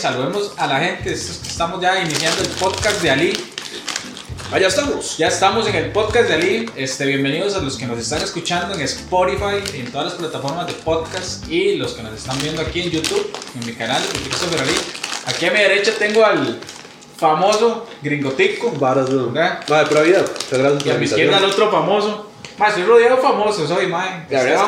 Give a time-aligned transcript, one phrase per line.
[0.00, 3.32] Saludemos a la gente, estamos ya iniciando el podcast de Ali.
[4.50, 5.18] Allá estamos.
[5.18, 6.70] Ya estamos en el podcast de Ali.
[6.74, 10.72] Este, bienvenidos a los que nos están escuchando en Spotify, en todas las plataformas de
[10.72, 13.30] podcast y los que nos están viendo aquí en YouTube,
[13.60, 14.72] en mi canal, Christopher Ali.
[15.26, 16.58] Aquí a mi derecha tengo al
[17.18, 18.72] famoso gringotico.
[19.68, 20.24] Varas, pura vida.
[20.50, 22.30] Gracias Y a mi izquierda al otro famoso.
[22.56, 23.86] Más, estoy rodeado de famosos hoy.
[24.30, 24.64] La verdad,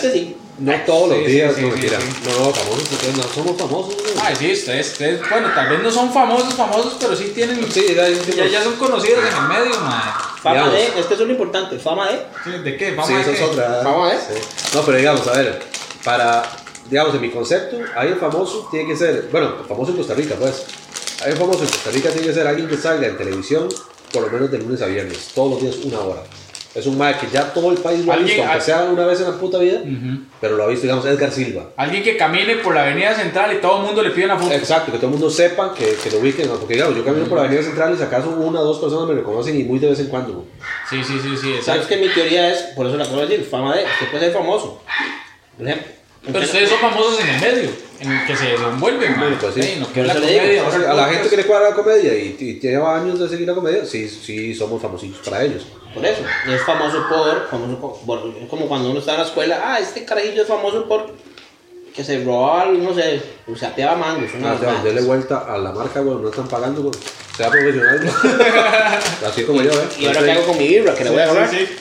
[0.00, 0.36] sí.
[0.58, 1.86] No todos los días, sí, no sí.
[2.24, 4.18] No, no, famosos, ustedes no somos famosos, weón.
[4.20, 7.70] Ay, sí, ustedes, ustedes, bueno, tal vez no son famosos, famosos, pero sí tienen.
[7.70, 10.02] Sí, ya, ya, ya, son conocidos en el medio, man.
[10.42, 10.72] Fama Digamos.
[10.74, 12.22] de, es que eso es lo importante, fama de.
[12.44, 12.90] Sí, ¿De qué?
[12.90, 13.82] Vamos Sí, a esa ver es otra.
[13.84, 14.20] Vamos a ver.
[14.20, 14.74] Sí.
[14.74, 15.62] No, pero digamos, a ver,
[16.04, 16.42] para,
[16.90, 20.64] digamos, en mi concepto, alguien famoso tiene que ser, bueno, famoso en Costa Rica, pues.
[21.20, 23.68] Alguien famoso en Costa Rica tiene que ser alguien que salga en televisión
[24.12, 26.22] por lo menos de lunes a viernes, todos los días una hora.
[26.78, 29.04] Es un mae que ya todo el país lo ha Alguien- visto, aunque sea una
[29.04, 30.20] vez en la puta vida, Ujú.
[30.40, 31.70] pero lo ha visto, digamos, Edgar Silva.
[31.76, 34.54] Alguien que camine por la avenida central y todo el mundo le pide una foto.
[34.54, 36.54] Exacto, que todo el mundo sepa que, que lo ubiquen, ¿no?
[36.54, 39.08] porque digamos, yo camino por la Avenida Central y si acaso una o dos personas
[39.08, 40.32] me reconocen y muy de vez en cuando.
[40.34, 40.44] ¿no?
[40.88, 41.88] Sí, sí, sí, sí, ¿Sabes exacto.
[41.88, 44.80] que mi teoría es, por eso la de decir, fama de, usted puede ser famoso.
[45.56, 45.92] Por ejemplo.
[46.30, 47.70] Pero ustedes son famosos en el medio,
[48.00, 49.20] en el que se envuelven, man.
[49.20, 49.60] Bueno, pues sí.
[49.60, 50.90] es Por la comedia.
[50.90, 53.54] A la gente que le cuadra la comedia y, y lleva años de seguir la
[53.54, 55.64] comedia, sí, sí somos famosillos para ellos.
[55.98, 59.78] Por eso, es famoso por, famoso por, como cuando uno está en la escuela, ah,
[59.80, 61.12] este carajillo es famoso por
[61.94, 63.20] que se robaba, no sé,
[63.52, 64.30] o sea, te mangos.
[64.44, 65.04] Ah, o sea, más.
[65.04, 66.98] vuelta a la marca, bueno, no están pagando, bueno,
[67.36, 68.04] sea profesional.
[68.04, 68.12] ¿no?
[69.28, 69.88] Así como yo, ¿eh?
[69.98, 71.50] Y ahora qué hago con mi vibra, que le voy a agarrar.
[71.50, 71.76] Sí, sí.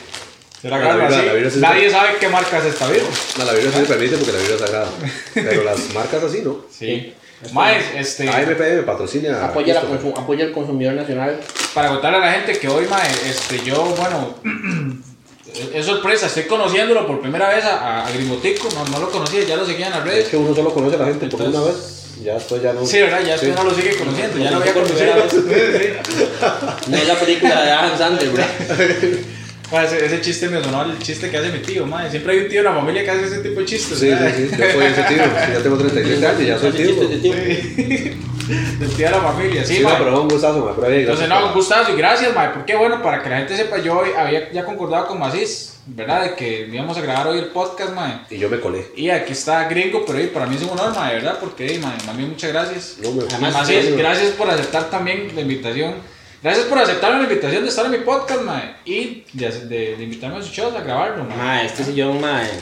[0.59, 3.03] Se la Nadie se- sabe qué marca es esta vida.
[3.37, 4.89] No, la Biblia sí le permite porque la Biblia es sagrada.
[5.35, 6.65] Pero las marcas así, ¿no?
[6.71, 7.13] Sí.
[7.53, 8.27] Más, este.
[8.29, 9.41] AMPM patrocina.
[9.41, 11.39] a Apoya, la consum- apoya el consumidor nacional.
[11.73, 14.35] para contarle a la gente que hoy, mae, este, yo, bueno,
[15.73, 19.55] es sorpresa, estoy conociéndolo por primera vez a, a Gringotico, no, no lo conocía, ya
[19.55, 20.27] lo seguía en las Es redes.
[20.29, 21.93] que uno solo conoce a la gente por una vez.
[22.23, 22.83] Ya esto ya no.
[22.83, 23.19] Sí, ¿verdad?
[23.21, 23.55] Ya después Sí.
[23.55, 25.13] no lo sigue conociendo, ya lo Lo había conocido.
[26.87, 28.47] No es la película de Adam Sandler, ¿verdad?
[29.71, 32.09] Ese, ese chiste me sonó el chiste que hace mi tío, mae.
[32.09, 33.99] Siempre hay un tío en la familia que hace ese tipo de chistes.
[33.99, 34.31] Sí, ¿verdad?
[34.35, 34.55] sí, sí.
[34.57, 35.23] Yo soy ese tío.
[35.23, 36.95] sí, ya tengo 37 años, ya soy tío.
[36.95, 37.21] güey.
[37.21, 37.33] tío.
[38.47, 41.53] Del tío de la familia, sí, Sí, pero un gustazo, ma, pero Entonces, no, un
[41.53, 42.49] gustazo y gracias, mae.
[42.51, 46.23] Porque bueno, para que la gente sepa, yo había ya concordado con Macis, ¿verdad?
[46.23, 48.21] De que íbamos a grabar hoy el podcast, mae.
[48.29, 48.85] Y yo me colé.
[48.95, 51.39] Y aquí está Gringo, pero para mí es un honor, mae, ¿verdad?
[51.41, 52.95] Porque, mae, mami, muchas gracias.
[53.03, 55.95] No, me- Además, Macis, sí, gracias por aceptar también la invitación.
[56.43, 58.75] Gracias por aceptar la invitación de estar en mi podcast, mae.
[58.85, 61.37] Y de, de- de invitarme a su show a grabarlo, mae.
[61.37, 62.59] Ma, este sillón, ma, eh,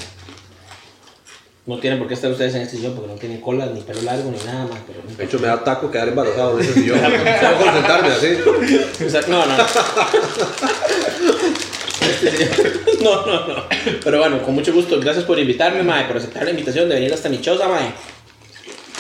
[1.66, 4.02] no tienen por qué estar ustedes en este sillón porque no tienen cola, ni pelo
[4.04, 4.80] largo, ni nada más.
[4.88, 7.00] Pero De hecho, me da taco quedar embarazado en ese sillón.
[7.02, 8.38] Tengo que concentrarme así.
[9.06, 9.56] O sea, no, no.
[13.04, 13.64] No, no, no.
[14.04, 15.00] Pero bueno, con mucho gusto.
[15.00, 17.92] Gracias por invitarme, mae, por aceptar la invitación de venir hasta mi choza, mae.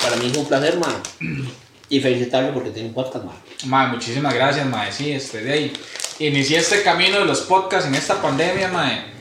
[0.01, 1.45] Para mí es un placer, mae.
[1.90, 3.35] Y felicitarlo porque tiene un podcast, mae.
[3.66, 4.91] Mae, muchísimas gracias, mae.
[4.91, 5.73] Sí, este, de ahí.
[6.19, 9.16] Inicié este camino de los podcasts en esta pandemia, mae.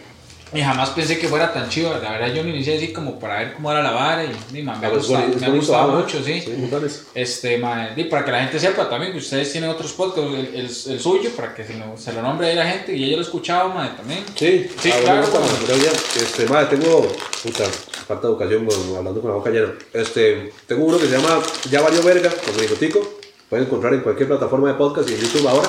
[0.55, 1.99] Y jamás pensé que fuera tan chido.
[2.01, 4.25] La verdad, yo lo inicié así como para ver cómo era la vara.
[4.25, 6.41] Y, y, me ha gustado, me ha bonito, gustado ah, mucho, sí.
[6.41, 6.71] Sí.
[7.15, 10.47] Este, mae, y para que la gente sepa también que ustedes tienen otros podcasts, el,
[10.55, 12.95] el, el suyo, para que se lo, se lo nombre ahí la gente.
[12.95, 14.25] Y yo lo he escuchado, mae, también.
[14.37, 15.29] Sí, Sí, ah, claro,
[15.67, 15.93] pero bien.
[16.17, 17.13] Este, madre, tengo.
[17.43, 17.65] Puta,
[18.07, 19.73] falta de educación bueno, hablando con la boca llena.
[19.93, 23.19] Este, tengo uno que se llama Ya Valió Verga, con Gringotico.
[23.49, 25.69] Pueden encontrar en cualquier plataforma de podcast y en YouTube ahora.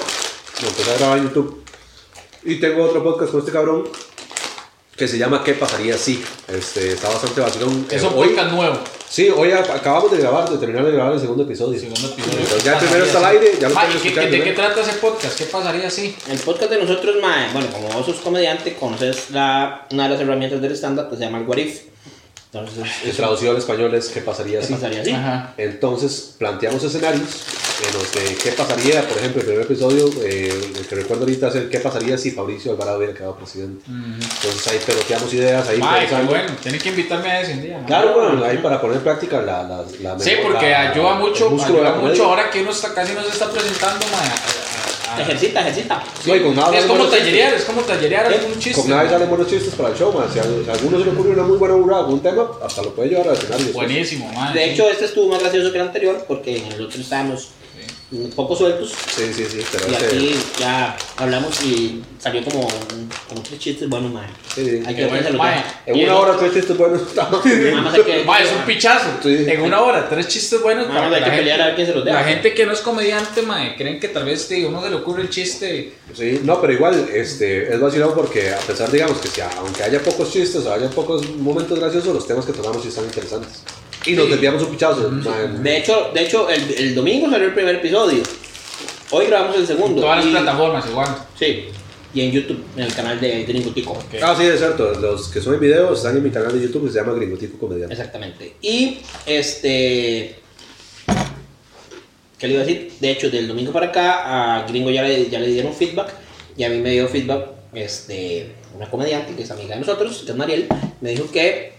[0.62, 1.63] Lo empecé a grabar en YouTube.
[2.44, 3.88] Y tengo otro podcast con este cabrón
[4.96, 6.23] que se llama ¿Qué pasaría si?
[6.47, 7.85] Este, está bastante vacilón.
[7.91, 8.78] Es Eh, un hoy- podcast nuevo.
[9.09, 11.78] Sí, hoy ac- acabamos de grabar, de terminar de grabar el segundo episodio.
[11.79, 12.40] Segundo episodio.
[12.40, 14.29] Entonces, ya el ¿Qué primero está al aire, ya lo pueden ¿y qué- escuchar.
[14.31, 15.38] ¿De qué trata ese podcast?
[15.38, 16.16] ¿Qué pasaría si?
[16.29, 20.22] El podcast de nosotros, mae, bueno, como vos sos comediante, conoces la, una de las
[20.22, 21.81] herramientas del stand-up que se llama el What If.
[22.60, 24.74] Entonces, El traducido al español es ¿Qué pasaría ¿qué si?
[24.74, 25.12] pasaría así?
[25.12, 25.54] Ajá.
[25.58, 27.24] Entonces planteamos escenarios
[27.88, 31.50] en los de qué pasaría, por ejemplo, el primer episodio, eh, el que recuerdo ahorita
[31.50, 33.84] es el qué pasaría si Fabricio Alvarado hubiera quedado presidente.
[33.88, 36.32] Entonces ahí peloteamos ideas, ahí qué pensando.
[36.32, 36.53] bueno.
[36.62, 37.84] Tienen que invitarme a ese un día.
[37.85, 41.16] Claro, bueno, ahí para poner en práctica la, la, la Sí, mejor- porque la- ayuda
[41.16, 44.29] mucho, ayuda mucho ahora que uno está, casi no se está presentando, mae,
[45.22, 46.03] Ejercita, ejercita.
[46.26, 48.82] No, y con nada es como tallerear, es como tallerear Sí, algún chiste.
[48.82, 50.28] Con nada salen buenos chistes para el show, man.
[50.32, 52.82] Si a, si a alguno se le ocurre una muy buena burrada, algún tema, hasta
[52.82, 53.66] lo puede llevar al escenario.
[53.66, 53.88] después.
[53.88, 54.53] Buenísimo, mae.
[54.53, 54.70] De sí.
[54.72, 57.50] hecho, este estuvo más gracioso que el anterior porque en el otro estábamos
[58.35, 58.93] poco sueltos.
[59.16, 62.67] Sí, sí, sí, pero Y aquí ya hablamos y salió como,
[63.28, 64.28] como tres chistes buenos, mae.
[64.53, 64.84] sí, sí.
[64.85, 65.63] Hay que bueno, mae.
[65.87, 67.02] En una hora tres chistes buenos.
[68.25, 69.09] Mae, es un pichazo.
[69.23, 69.46] Sí.
[69.47, 70.85] En una hora, tres chistes buenos.
[70.85, 72.19] Para hay que la pelear a ver quién se los deja.
[72.19, 74.96] La gente que no es comediante, mae, creen que tal vez digo, uno se le
[74.97, 75.93] ocurre el chiste.
[76.13, 79.99] Sí, no, pero igual este, es vacilado porque a pesar, digamos, que si, aunque haya
[79.99, 83.63] pocos chistes o haya pocos momentos graciosos, los temas que tocamos sí están interesantes.
[84.05, 85.09] Y nos desviamos un pichazo.
[85.09, 88.22] De hecho, de hecho el, el domingo salió el primer episodio.
[89.11, 90.02] Hoy grabamos el segundo.
[90.02, 91.16] Todas las plataformas igual.
[91.40, 91.66] Sí.
[92.13, 93.91] Y en YouTube, en el canal de Gringo Tico.
[93.91, 94.16] Ok.
[94.23, 94.93] Ah, sí, es cierto.
[94.93, 97.93] Los que suben videos están en mi canal de YouTube que se llama Gringotico Comediante.
[97.93, 98.55] Exactamente.
[98.61, 100.35] Y este.
[102.37, 102.93] ¿Qué le iba a decir?
[102.99, 106.13] De hecho, del domingo para acá, a Gringo ya le, ya le dieron feedback.
[106.57, 110.31] Y a mí me dio feedback este, una comediante que es amiga de nosotros, que
[110.31, 110.67] es Mariel.
[111.02, 111.75] Me dijo que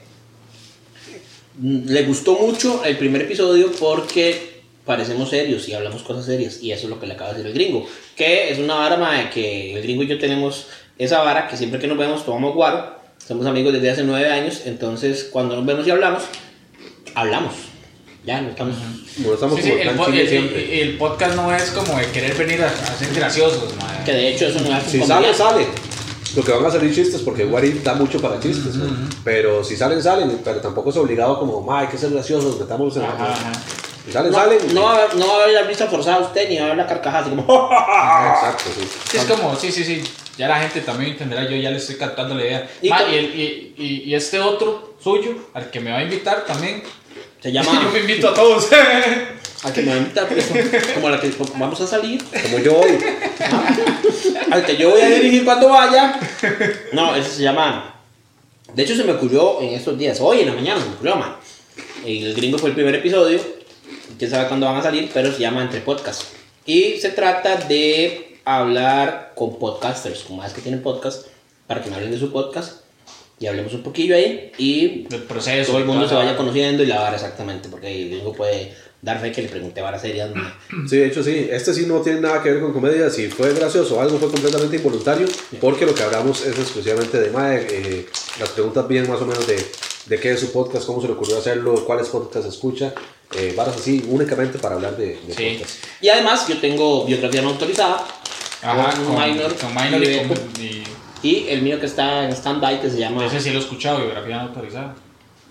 [1.62, 6.62] le gustó mucho el primer episodio porque parecemos serios y hablamos cosas serias.
[6.62, 7.87] Y eso es lo que le acaba de decir el gringo.
[8.17, 10.67] Que es una vara mae, que el gringo y yo tenemos
[10.99, 12.94] esa vara que siempre que nos vemos tomamos guaro.
[13.26, 14.62] Somos amigos desde hace nueve años.
[14.67, 16.23] Entonces, cuando nos vemos y hablamos,
[17.14, 17.55] hablamos.
[18.25, 18.76] Ya, no estamos.
[19.19, 20.81] Bueno, estamos Sí, sí, el, po- el- siempre.
[20.82, 24.05] el- el podcast no es como de querer venir a, a ser graciosos, mae.
[24.05, 25.67] Que de hecho eso no es un Si sale, sale.
[26.37, 28.75] Lo que van a salir chistes, porque Wari da mucho para chistes.
[28.77, 28.85] ¿no?
[29.25, 30.41] Pero si salen, salen.
[30.44, 33.09] Pero tampoco es obligado como, "Ma, hay que ser graciosos, metámoslos en la.
[33.15, 33.53] Ajá, ajá.
[34.05, 34.59] Si salen, No, salen.
[34.75, 36.62] no, va a haber, no va a haber la risa forzada a usted ni va
[36.62, 37.43] a haber la carcajada así como.
[37.73, 38.88] Exacto, sí.
[39.11, 40.05] Sí, es como, sí, sí, sí.
[40.38, 42.71] Ya la gente también entenderá, yo ya le estoy captando la idea.
[42.83, 46.03] Y Ma, y, el- y- y- y este otro suyo, al que me va a
[46.03, 46.83] invitar también.
[47.43, 47.88] Se Yo llama.
[47.93, 48.69] me invito a todos.
[49.62, 50.47] Al que me va a invitar, pues,
[50.94, 52.23] como la que vamos a salir.
[52.25, 52.91] Como yo hoy.
[54.50, 56.19] Al que yo voy a dirigir cuando vaya.
[56.93, 57.94] No, ese se llama.
[58.75, 60.19] De hecho, se me ocurrió en estos días.
[60.20, 61.37] Hoy en la mañana se me ocurrió, man.
[62.05, 63.41] El gringo fue el primer episodio.
[64.19, 66.23] Quién sabe cuándo van a salir, pero se llama Entre Podcast.
[66.64, 71.26] Y se trata de hablar con podcasters, con más que tienen podcast,
[71.67, 72.86] para que me hablen de su podcast.
[73.38, 74.50] Y hablemos un poquillo ahí.
[74.59, 75.73] Y Del proceso.
[75.73, 77.69] todo el mundo se vaya conociendo y la vara exactamente.
[77.69, 78.73] Porque el gringo puede
[79.03, 80.31] dar fe que le pregunté varas serias.
[80.88, 81.47] Sí, de hecho sí.
[81.50, 83.11] Este sí no tiene nada que ver con comedia.
[83.11, 85.27] Si fue gracioso o algo fue completamente involuntario.
[85.61, 87.67] Porque lo que hablamos es exclusivamente de Mae.
[87.71, 88.06] eh,
[88.41, 89.62] las preguntas vienen más o menos de,
[90.06, 92.94] de qué es su podcast, cómo se le ocurrió hacerlo, cuáles podcasts escucha.
[93.37, 95.50] Eh, varas así, únicamente para hablar de, de Sí.
[95.59, 95.75] podcast.
[96.00, 98.06] Y además, yo tengo biografía no autorizada.
[98.62, 100.29] Ajá, con con, minor, con minor y y, Beto.
[100.29, 100.83] con- y-
[101.26, 103.26] Y el mío que está en stand-by que se llama.
[103.26, 104.94] ese sí lo he escuchado, biografía no autorizada.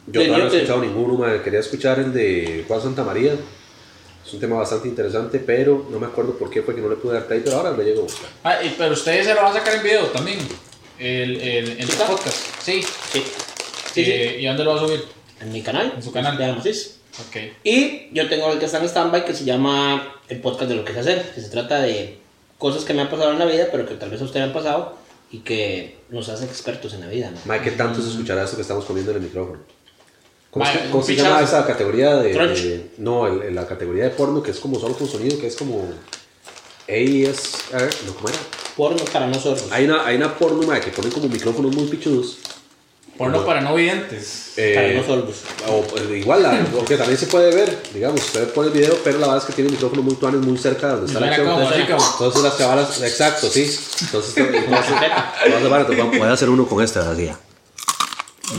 [0.07, 3.33] Yo no he que- escuchado ninguno, quería escuchar el de Juan Santa María.
[4.25, 6.95] Es un tema bastante interesante, pero no me acuerdo por qué fue que no le
[6.95, 8.29] pude dar play, pero ahora le llego a buscar.
[8.43, 10.39] Ah, y- pero ustedes se lo van a sacar en video también.
[10.97, 12.37] El, el, podcast.
[12.61, 12.81] Sí.
[12.81, 13.21] Sí.
[13.93, 14.11] Sí, sí.
[14.11, 15.03] Eh, ¿Y dónde lo va a subir?
[15.41, 15.91] En mi canal.
[15.95, 16.37] En su canal.
[16.37, 16.99] De Almacis.
[17.27, 17.37] Ok.
[17.63, 20.85] Y yo tengo el que está en stand-by que se llama El podcast de lo
[20.85, 21.31] que sé hacer.
[21.35, 22.17] Que se trata de
[22.57, 24.45] cosas que me han pasado en la vida, pero que tal vez a usted le
[24.45, 24.97] han pasado
[25.35, 27.31] y que nos hacen expertos en la vida.
[27.31, 27.37] ¿no?
[27.45, 29.59] Mae, ¿qué tanto se escuchará esto que estamos comiendo en el micrófono?
[30.51, 31.29] ¿Cómo, Mae, cómo se pichazo.
[31.29, 32.61] llama esa categoría de, Crunch.
[32.61, 35.47] de- no, el- el- la categoría de porno que es como solo con sonido, que
[35.47, 35.85] es como
[36.87, 38.37] ASR, no, ¿cómo era?
[38.77, 39.67] Porno para nosotros.
[39.71, 42.37] Hay una, hay una porno mae, que ponen como micrófonos muy pichudos.
[43.17, 43.45] Porno No.
[43.45, 44.51] para no videntes.
[44.55, 45.35] Para Eh, nosotros.
[45.69, 49.19] o, eh, igual, la, porque también se puede ver, digamos, usted pone el video, pero
[49.19, 51.47] la verdad es que tiene micrófonos muy tuanes muy cerca de donde está la acción.
[51.47, 53.61] como, así como- Entonces las cámaras, exacto, sí.
[54.01, 54.67] Entonces, entonces,
[56.19, 57.29] voy a hacer uno con esta, así.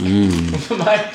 [0.03, 1.11] Mae,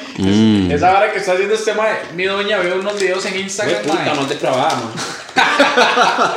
[0.69, 3.81] es- Esa hora que está haciendo este mae, mi doña ve unos videos en Instagram,
[3.83, 4.15] puta, mae.
[4.15, 4.91] no te trababa, man.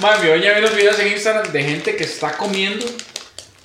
[0.00, 2.84] Mae, mi doña ve unos videos en Instagram de gente que está comiendo.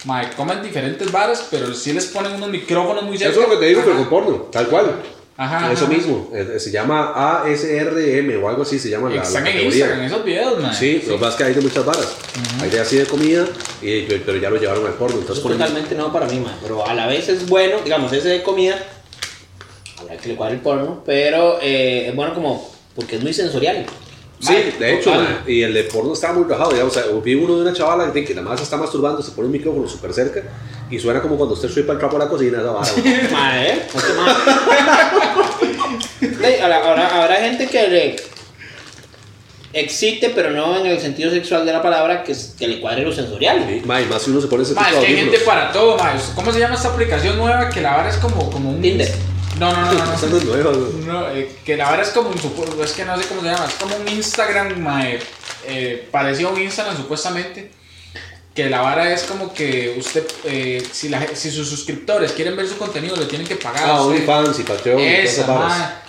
[0.06, 3.32] Mae, comen diferentes varas, pero sí les ponen unos micrófonos muy cerca.
[3.32, 5.02] Eso es lo que te digo, pero con porno, tal cual.
[5.40, 5.94] Ajá, Eso ajá.
[5.94, 9.78] mismo, eh, se llama ASRM o algo así, se llama la, la Están en categoría.
[9.86, 10.74] Instagram esos videos, mae.
[10.76, 12.16] Sí, lo que pasa es que hay de muchas varas.
[12.60, 13.46] Hay de así de comida,
[13.82, 15.20] y, pero ya lo llevaron al porno.
[15.20, 16.56] Entonces totalmente nuevo para mí, man.
[16.64, 18.80] Pero a la vez es bueno, digamos, ese de comida.
[20.00, 23.86] Habrá que le cuadre el porno, pero eh, es bueno como porque es muy sensorial.
[24.40, 27.34] Sí, de hecho, mae, y el de porno está muy rajado, digamos, o sea, vi
[27.34, 29.88] uno de una chavala que, que nada más se está masturbando, se pone un micrófono
[29.88, 30.44] súper cerca
[30.92, 32.88] y suena como cuando usted suipa el trapo a la cocina, esa vara.
[33.32, 33.82] mae.
[36.40, 36.62] Mae, ¿eh?
[36.62, 38.16] Ahora, ahora- habrá gente que le
[39.74, 43.04] excite, pero no en el sentido sexual de la palabra, que, es- que le cuadre
[43.04, 43.66] lo sensorial.
[43.68, 45.40] Sí, mae, más si uno se pone ese tipo Mae, de es que hay gente
[45.40, 46.16] para todo, mae.
[46.36, 47.70] ¿Cómo se llama esta aplicación nueva?
[47.70, 48.82] Que la vara es como, como un.
[48.82, 49.10] Tinder.
[49.60, 50.18] No, no, no, no.
[51.08, 51.22] No.
[51.22, 52.38] no eh, que la vara es como un
[52.84, 55.20] es que no sé cómo se llama, es como un Instagram, mae,
[55.66, 57.72] eh, parecido a un Instagram supuestamente,
[58.54, 62.68] que la vara es como que usted, eh, si, la, si sus suscriptores quieren ver
[62.68, 63.84] su contenido, le tienen que pagar.
[63.86, 64.02] Ah.
[64.02, 66.08] OnlyFans y Patreon y Esa, mae.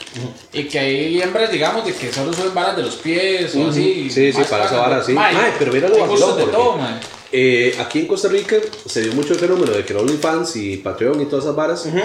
[0.52, 3.70] Y que hay hembras, digamos, de que solo suben varas de los pies o Ujú.
[3.70, 3.90] así.
[4.06, 5.12] y Sí, sí, para esa vara, sí.
[5.12, 6.94] Mae, pero mira lo vacilón, de todo, mae.
[7.30, 10.78] Eh, aquí en Costa Rica se dio mucho el fenómeno de que el OnlyFans y
[10.78, 12.02] Patreon y todas esas varas eh,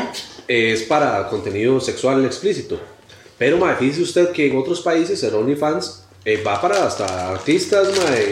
[0.48, 2.80] es para contenido sexual explícito.
[3.38, 7.88] Pero, mae, fíjese usted que en otros países el OnlyFans eh, va para hasta artistas,
[7.98, 8.24] mae,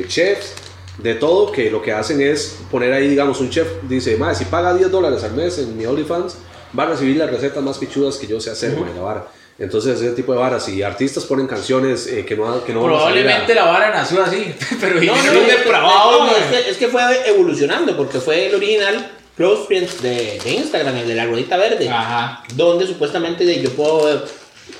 [0.00, 0.52] eh, chefs,
[0.98, 4.46] de todo, que lo que hacen es poner ahí, digamos, un chef dice, mae, si
[4.46, 6.36] paga 10 dólares al mes en mi OnlyFans,
[6.78, 9.26] va a recibir las recetas más pichudas que yo sé hacer, mae, la vara.
[9.58, 10.68] Entonces, ese tipo de varas.
[10.68, 13.64] Y artistas ponen canciones eh, que no, que no van a salir a- Probablemente la
[13.64, 16.32] vara nació así, pero No, no, es no, mae.
[16.38, 20.96] es que, es que fue evolucionando, porque fue el original Close Friends de, de Instagram,
[20.96, 22.42] el de la ruedita verde, Ajá.
[22.54, 24.24] donde supuestamente de yo puedo,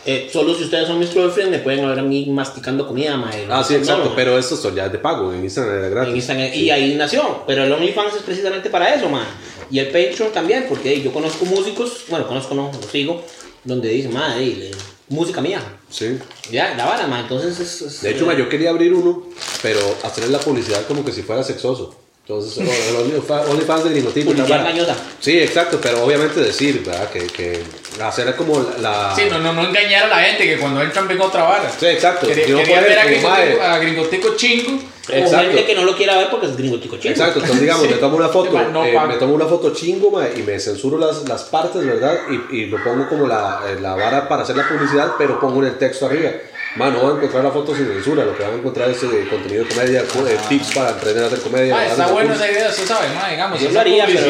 [0.06, 3.16] eh, solo si ustedes son mis close friends, me pueden ver a mí masticando comida,
[3.16, 3.46] mae.
[3.50, 4.04] Ah, sí, exacto.
[4.06, 5.32] no, pero estos son ya de pago.
[5.32, 6.10] En Instagram era gratis.
[6.10, 9.26] en Instagram, y ahí nació, pero el OnlyFans es precisamente para eso, man.
[9.70, 13.22] Y el Patreon también, porque yo conozco músicos, bueno, conozco no, lo sigo,
[13.64, 14.70] donde dicen, madre, le-
[15.08, 15.60] música mía.
[15.90, 16.18] Sí.
[16.50, 17.20] Ya, la vara, man.
[17.22, 17.82] Entonces es.
[17.82, 19.24] es- De hecho, ma, yo quería abrir uno,
[19.62, 21.94] pero hacer la publicidad como que si fuera sexoso.
[22.28, 24.32] Entonces, o- el Only- OnlyFans de gringotipo.
[24.32, 24.70] Publicidad vara.
[24.70, 24.96] engañosa.
[25.20, 27.08] Sí, exacto, pero obviamente decir, ¿verdad?
[27.08, 27.62] Que, que
[28.02, 29.14] hacer como la...
[29.14, 31.70] Sí, no, no, no engañar a la gente que cuando entran ven otra vara.
[31.78, 32.26] Sí, exacto.
[32.26, 34.72] Quería, Yo quería ver a Gringotico, a Gringotico chingo.
[35.08, 35.46] O Exacto.
[35.46, 37.10] gente que no lo quiera ver porque es gringo tico chico.
[37.10, 37.90] Exacto, entonces digamos, Sí.
[37.94, 40.98] me tomo una foto, no eh, me tomo una foto chingo ma, y me censuro
[40.98, 42.18] las, las partes, ¿verdad?
[42.50, 45.60] Y, y lo pongo como la, eh, la vara para hacer la publicidad, pero pongo
[45.62, 46.30] en el texto arriba.
[46.76, 49.02] Man, no van a encontrar la foto sin censura, lo que van a encontrar es
[49.02, 51.76] eh, contenido de comedia, co- eh, tips para aprender a hacer comedia.
[51.76, 52.32] Ah, está curso.
[52.32, 53.60] esa idea, usted sabe, ma, digamos.
[53.60, 54.26] Yo lo haría, pero.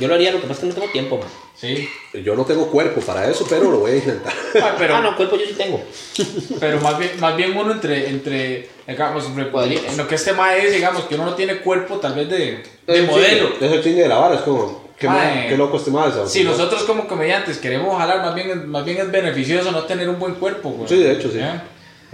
[0.00, 1.28] Yo lo haría, lo que pasa es que no tengo tiempo, man.
[1.56, 1.88] Sí.
[2.24, 4.32] Yo no tengo cuerpo para eso, pero lo voy a intentar.
[4.60, 5.82] Ma, pero, Ah, no, cuerpo yo sí tengo.
[6.60, 9.90] pero más, bien, más bien uno entre, entre digamos, entre- Cuadritos.
[9.90, 12.62] en lo que este ma es, digamos, que uno no tiene cuerpo tal vez de,
[12.86, 13.48] de modelo.
[13.50, 15.08] chingue, Es el chingue de la vara, es como, qué,
[15.48, 16.14] qué loco este más.
[16.30, 20.08] Si nosotros como comediantes queremos jalar, más bien, es- más bien es beneficioso no tener
[20.08, 20.70] un buen cuerpo.
[20.70, 20.88] güey.
[20.88, 21.38] Sí, de hecho, sí.
[21.38, 21.64] ¿Ya?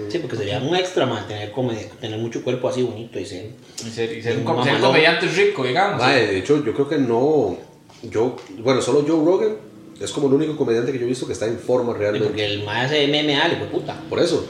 [0.08, 3.50] Sí, porque sería un extra, man, tener, come- tener mucho cuerpo así bonito y ser.
[3.86, 6.00] Y ser, y ser un, com- ser comediante rico, digamos.
[6.02, 7.56] Mae, de hecho, yo creo que no.
[8.02, 9.56] Yo, bueno, solo Joe Rogan
[10.00, 12.26] es como el único comediante que yo he visto que está en forma Sí, realmente.
[12.26, 13.96] porque el más hace MMA, le fue puta.
[14.10, 14.44] Por eso,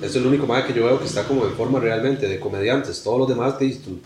[0.00, 3.02] es el único más que yo veo que está como en forma realmente de comediantes.
[3.02, 3.54] Todos los demás,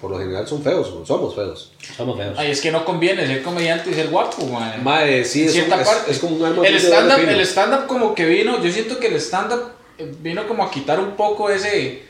[0.00, 1.72] por lo general, son feos, somos feos.
[1.96, 2.34] Somos feos.
[2.38, 4.82] Ay, es que no conviene ser comediante y ser guapo, man.
[4.82, 6.10] Mae, sí, En es, cierta un- es- parte.
[6.10, 9.72] es como un arma el stand-up, stand-up como que vino, yo siento que el stand-up
[10.20, 12.02] vino como a quitar un poco ese...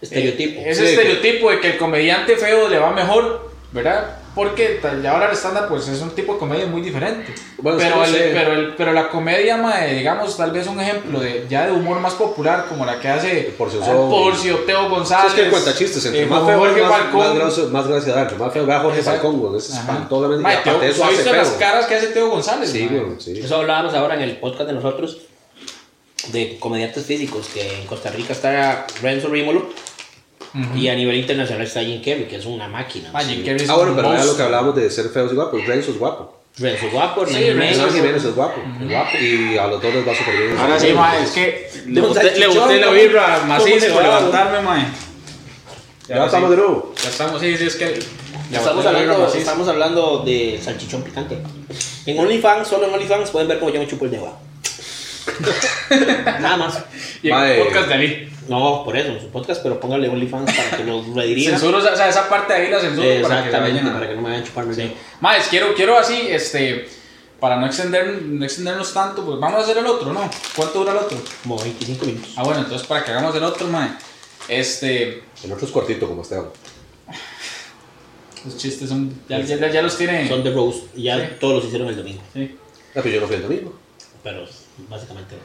[0.00, 0.60] Estereotipo.
[0.60, 4.16] eh, ese Sí, estereotipo de que el comediante feo le va mejor, ¿verdad?
[4.34, 7.32] Porque ahora el stand-up pues es un tipo de comedia muy diferente.
[7.58, 11.46] Bueno, pero, el- pero, el- pero la comedia, mae, digamos, tal vez un ejemplo de
[11.48, 13.80] ya de humor más popular, como la que hace Porcio.
[14.08, 15.34] Porcio, Teo Sí, González.
[15.36, 17.20] es que cuenta chistes, entre eh, más feo, Jorge más, Falcón.
[17.20, 18.22] más, gracia, más gracia da.
[18.22, 19.02] Entre más feo, Jorge.
[19.02, 19.56] Falcón, güey.
[19.58, 20.42] Es espantosamente.
[20.42, 22.70] Mae, Teo- eso ¿has hace las caras que hace Teo González?
[22.72, 23.38] Sí, güey, sí.
[23.38, 25.18] Eso hablábamos ahora en el podcast de nosotros
[26.28, 29.68] de comediantes físicos, que en Costa Rica está Renzo Rímolo
[30.54, 30.76] Ujú.
[30.78, 33.10] y a nivel internacional está Jim Carrey, que es una máquina.
[33.12, 35.34] Ah, Jim Carrey es Ah, bueno, pero era lo que hablábamos de ser feos y
[35.34, 35.66] guapos.
[35.66, 36.38] Renzo es guapo.
[36.58, 38.60] Renzo guapo, Sí, Renzo Jiménez es guapo.
[38.82, 39.18] Es guapo.
[39.18, 40.58] Y a los dos les va súper bien.
[40.58, 44.86] Ahora sí, mae, es que le boté, le boté la birra ¿Cómo macizo levantarme, mae.
[46.08, 46.92] Ya estamos de nuevo.
[47.02, 47.86] Ya estamos, sí, sí, es que.
[47.86, 51.38] le Estamos hablando, estamos hablando de salchichón picante.
[52.04, 54.36] En OnlyFans, solo en OnlyFans pueden ver cómo yo me chupo el dedo.
[56.40, 56.84] Nada más.
[57.22, 57.64] Y el Mae.
[57.64, 58.28] podcast de Ali.
[58.48, 61.52] No, por eso, su podcast, pero póngale OnlyFans para que lo redirijan.
[61.58, 64.08] Censuro, o sea, esa parte de ahí la censuro para que Exactamente, vayan a- para
[64.08, 64.88] que no me vayan a chuparme el dedo.
[64.88, 64.94] Sí.
[65.20, 66.88] Más, quiero, quiero así, este,
[67.38, 70.28] para no, extender, no extendernos tanto, pues vamos a hacer el otro, ¿no?
[70.56, 71.18] ¿Cuánto dura el otro?
[71.44, 72.32] Como 25 minutos.
[72.36, 73.90] Ah, bueno, entonces para que hagamos el otro, mae.
[74.48, 76.46] Este, El otro es cortito, como Esteban.
[78.44, 80.28] los chistes son, ya, ya, ya los tiene.
[80.28, 81.34] Son de Rose y ya Sí.
[81.40, 82.20] todos los hicieron el domingo.
[82.34, 82.56] Sí.
[82.96, 83.78] Ah, pero yo no fui el domingo.
[84.24, 84.44] Pero
[84.88, 85.36] básicamente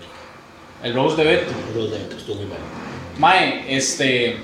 [0.84, 1.52] el Rose de Beto.
[1.70, 2.64] El Rose de Beto estuvo muy bueno.
[3.18, 4.38] Mae, este.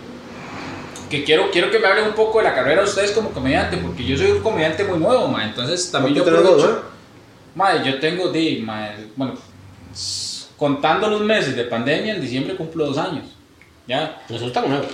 [1.10, 3.78] Que quiero, quiero que me hablen un poco de la carrera de ustedes como comediante,
[3.78, 5.50] porque yo soy un comediante muy nuevo, mae.
[5.50, 6.76] Entonces también yo ¿Cuánto tenés aprovecho.
[6.76, 6.86] dos,
[7.56, 9.36] Mae, yo tengo, di, mae, bueno,
[10.58, 13.26] contando los meses de pandemia, en diciembre cumplo dos años.
[13.88, 14.24] ¿Ya?
[14.24, 14.88] Nosotros estamos nuevos.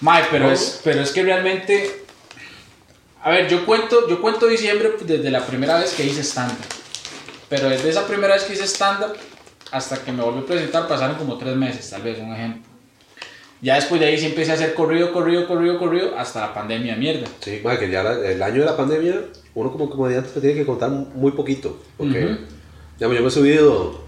[0.00, 2.04] Mae, pero es, pero es que realmente.
[3.24, 6.83] A ver, yo cuento, yo cuento diciembre pues, desde la primera vez que hice stand-up.
[7.48, 9.14] Pero desde esa primera vez que hice stand-up
[9.70, 12.62] hasta que me volví a presentar pasaron como tres meses, tal vez, un ejemplo.
[13.60, 16.96] Ya después de ahí sí empecé a hacer corrido, corrido, corrido, corrido, hasta la pandemia,
[16.96, 17.26] mierda.
[17.40, 19.22] Sí, madre, que ya la- el año de la pandemia,
[19.54, 21.80] uno como comediante se tiene que contar muy poquito.
[21.96, 22.36] Porque, Ujú.
[22.98, 24.04] digamos, yo me he subido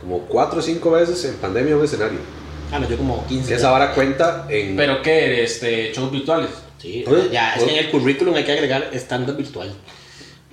[0.00, 2.18] como cuatro o cinco veces en pandemia a un escenario.
[2.72, 3.48] Ah, no, yo como 15.
[3.50, 4.74] Que esa vara cuenta en...
[4.76, 6.48] Pero que, este, shows virtuales.
[6.78, 7.78] Sí, Oye, ya, es que oye.
[7.78, 9.72] en el currículum hay que agregar stand-up virtual.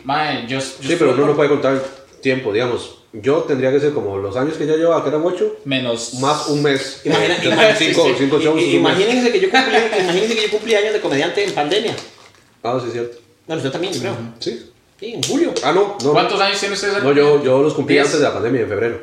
[0.03, 1.81] Mae, yo, yo sí, pero uno no puede contar
[2.21, 2.95] tiempo, digamos.
[3.11, 6.15] Yo tendría que ser como los años que yo llevaba, que eran ocho, Menos.
[6.15, 7.01] más un mes.
[7.05, 8.15] Imagina- imagina- cinco, sí, sí.
[8.19, 8.61] cinco shows.
[8.61, 8.93] I- i- un mes.
[8.99, 11.95] Imagínense que yo cumplí, imagínense que yo cumplí años de comediante en pandemia.
[12.63, 13.17] Ah, sí, es cierto.
[13.47, 14.15] Bueno, usted también, creo.
[14.39, 14.65] Sí.
[14.99, 15.53] Sí, en julio.
[15.63, 16.11] Ah, no, no.
[16.11, 17.01] ¿Cuántos años tiene usted?
[17.01, 18.05] No, yo, yo los cumplí Diez.
[18.07, 19.01] antes de la pandemia, en febrero.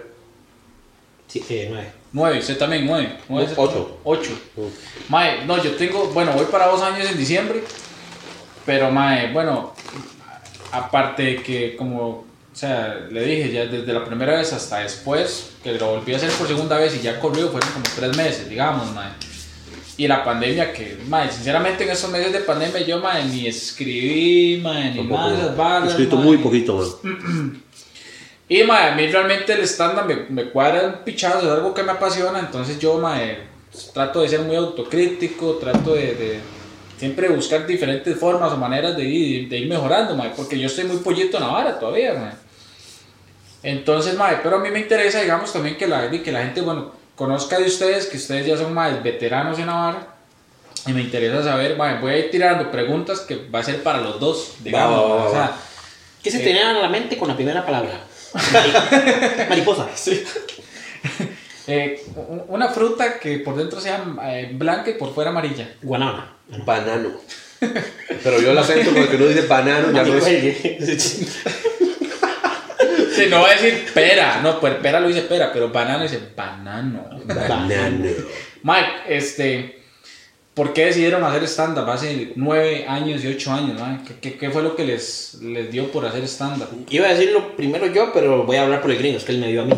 [1.27, 1.93] Sí, eh, nueve.
[2.13, 3.17] Nueve, usted también, nueve.
[3.29, 3.99] nueve No, ocho.
[4.05, 4.31] Ocho.
[4.57, 4.63] Mm.
[5.09, 7.63] Mae, no, yo tengo, bueno, voy para dos años en diciembre,
[8.65, 9.75] pero mae, bueno,
[10.73, 15.51] aparte de que como, o sea, le dije ya desde la primera vez hasta después,
[15.63, 18.49] que lo volví a hacer por segunda vez y ya corrió, fueron como tres meses,
[18.49, 19.11] digamos, mae.
[19.99, 24.61] Y la pandemia que, mae, sinceramente en esos meses de pandemia yo, mae, ni escribí,
[24.63, 26.25] mae, ni Tampoco, nada escrito mae.
[26.25, 27.63] muy poquito, man.
[28.49, 31.83] Y mae, a mí realmente el stand-up me, me cuadra un pichazo, es algo que
[31.83, 33.39] me apasiona, entonces yo mae,
[33.93, 36.41] trato de ser muy autocrítico, trato de, de
[36.99, 40.85] siempre buscar diferentes formas o maneras de ir, de ir mejorando, mae, porque yo estoy
[40.85, 42.33] muy pollito en la vara todavía, mae.
[43.63, 46.93] Entonces, mae, pero a mí me interesa, digamos, también que la, que la gente, bueno,
[47.17, 50.07] conozca de ustedes, que ustedes ya son más veteranos en la vara.
[50.87, 54.01] Y me interesa saber, mae, voy a ir tirando preguntas que va a ser para
[54.01, 54.97] los dos, digamos.
[54.99, 55.57] va, va, mae, o sea.
[56.23, 56.45] ¿Qué se Eh.
[56.45, 58.01] te viene a la mente con la primera palabra?
[58.35, 59.89] Mari- Mariposa.
[61.69, 62.01] Eh,
[62.49, 65.69] una fruta que por dentro sea eh, blanca y por fuera amarilla.
[65.83, 66.37] Guanábana.
[66.65, 67.11] Banano.
[68.23, 71.27] Pero yo el acento con el que uno dice banano ya no es.
[73.17, 76.21] Sí, no va a decir pera, no, pues pera lo dice pera, pero banano dice
[76.37, 77.09] banano.
[77.25, 78.05] Banano.
[78.63, 79.81] Mike, este,
[80.53, 83.81] ¿por qué decidieron hacer stand-up hace nueve años y ocho años?
[83.81, 84.15] Mike?
[84.21, 86.69] ¿Qué, qué, qué fue lo que les, les dio por hacer stand-up?
[86.91, 89.39] Iba a decirlo primero yo, pero voy a hablar por el gringo, es que él
[89.39, 89.75] me dio a mí.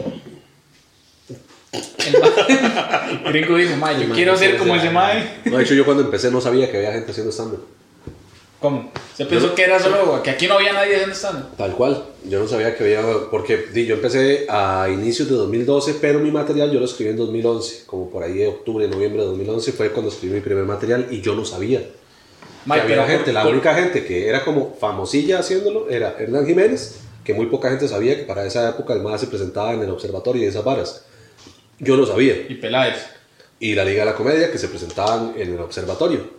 [3.24, 5.28] El gringo dijo, Mike, yo Mae, quiero ser como ese Mike.
[5.50, 7.64] No, de hecho, yo cuando empecé no sabía que había gente haciendo stand-up.
[8.60, 8.90] ¿Cómo?
[9.16, 11.56] Se pensó que era solo, que aquí no había nadie haciendo stand-up.
[11.56, 12.02] Tal cual.
[12.24, 13.02] Yo no sabía que había.
[13.30, 17.16] Porque di, yo empecé a inicios de 2012, pero mi material yo lo escribí en
[17.18, 17.84] 2011.
[17.86, 21.20] Como por ahí de octubre, noviembre de 2011 fue cuando escribí mi primer material y
[21.20, 21.82] yo no sabía.
[22.64, 26.16] Mike, que había gente, por- la por- única gente que era como famosilla haciéndolo era
[26.18, 29.72] Hernán Jiménez, que muy poca gente sabía que para esa época el más se presentaba
[29.72, 31.04] en el observatorio y esas varas.
[31.78, 32.46] Yo lo sabía.
[32.48, 33.06] Y Peláez.
[33.60, 36.30] Y la Liga de la Comedia, que se presentaban en el observatorio.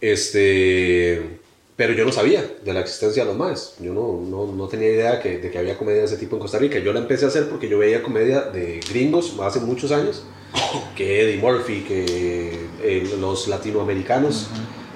[0.00, 1.40] Este.
[1.76, 3.74] Pero yo no sabía de la existencia de los más.
[3.80, 6.42] Yo no, no, no tenía idea que, de que había comedia de ese tipo en
[6.42, 6.78] Costa Rica.
[6.78, 10.22] Yo la empecé a hacer porque yo veía comedia de gringos hace muchos años,
[10.96, 14.50] que Eddie Murphy, que eh, los latinoamericanos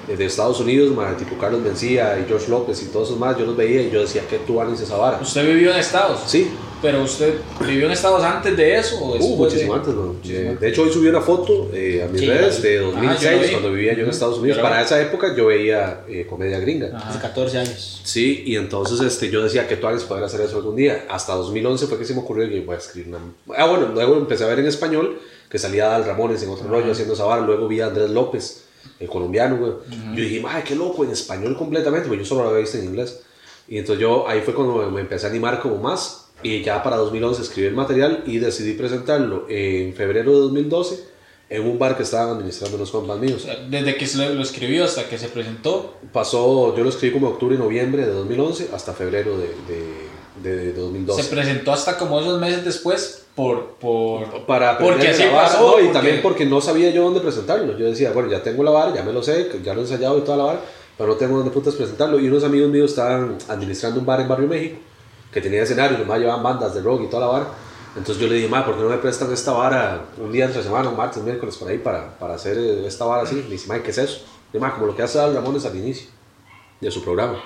[0.09, 3.37] eh, de Estados Unidos, ma, tipo Carlos Mencía y George López y todos esos más,
[3.37, 5.19] yo los veía y yo decía, ¿qué tú haces esa vara?
[5.21, 6.31] ¿Usted vivió en Estados?
[6.31, 6.49] Sí,
[6.81, 7.35] ¿Pero usted
[7.67, 9.79] vivió en Estados antes de eso o Uh, después muchísimo de...
[9.81, 10.07] antes, man.
[10.09, 10.57] Muchísimo Eh.
[10.61, 13.25] De hecho, hoy subí una foto eh, a mis Sí, redes de Ah, yo 2006,
[13.25, 13.51] la vi.
[13.51, 14.11] cuando vivía yo en.
[14.11, 14.59] Estados Unidos.
[14.61, 16.97] Para esa época yo veía eh, comedia gringa.
[16.97, 17.11] Ajá.
[17.11, 18.01] Hace 14 años.
[18.05, 21.05] Sí, y entonces este, yo decía que tú hagas poder hacer eso algún día.
[21.09, 23.19] Hasta 2011 fue que se me ocurrió que voy a escribir una...
[23.57, 25.19] Ah, bueno, luego empecé a ver en español
[25.51, 27.43] que salía Dal Ramones en otro rollo haciendo esa vara.
[27.43, 28.64] Luego vi a Andrés López,
[29.01, 29.73] el colombiano, güey.
[30.14, 32.85] Yo dije, madre, qué loco, en español completamente, porque yo solo lo había visto en
[32.85, 33.21] inglés.
[33.67, 36.27] Y entonces yo ahí fue cuando me, me empecé a animar como más.
[36.42, 41.05] Y ya para 2011 escribí el material y decidí presentarlo en febrero de 2012
[41.51, 43.46] en un bar que estaban administrando unos compas míos.
[43.70, 45.94] Desde que se lo escribió hasta que se presentó.
[46.12, 50.64] Pasó, yo lo escribí como octubre y noviembre de 2011 hasta febrero de, de, de,
[50.66, 51.22] de 2012.
[51.22, 53.77] Se presentó hasta como esos meses después por...
[53.81, 55.59] por para porque así pasó.
[55.61, 57.77] no, y porque- también porque no sabía yo dónde presentarlo.
[57.79, 60.18] Yo decía, bueno, ya tengo la vara, ya me lo sé, ya lo he ensayado
[60.18, 60.61] y toda la vara,
[60.98, 62.20] pero no tengo dónde putas presentarlo.
[62.20, 64.77] Y unos amigos míos estaban administrando un bar en Barrio México,
[65.33, 67.47] que tenía escenario, nomás llevaban bandas de rock y toda la vara.
[67.97, 70.62] Entonces yo le dije, ma, ¿por qué no me prestan esta vara un día entre
[70.62, 73.37] semana, un martes, miércoles, por ahí, para, para hacer eh, esta vara así?
[73.37, 74.21] Me dice, ma, ¿qué es eso?
[74.53, 76.09] Y ma, como lo que hace Al Ramones al inicio
[76.81, 77.43] de su programa.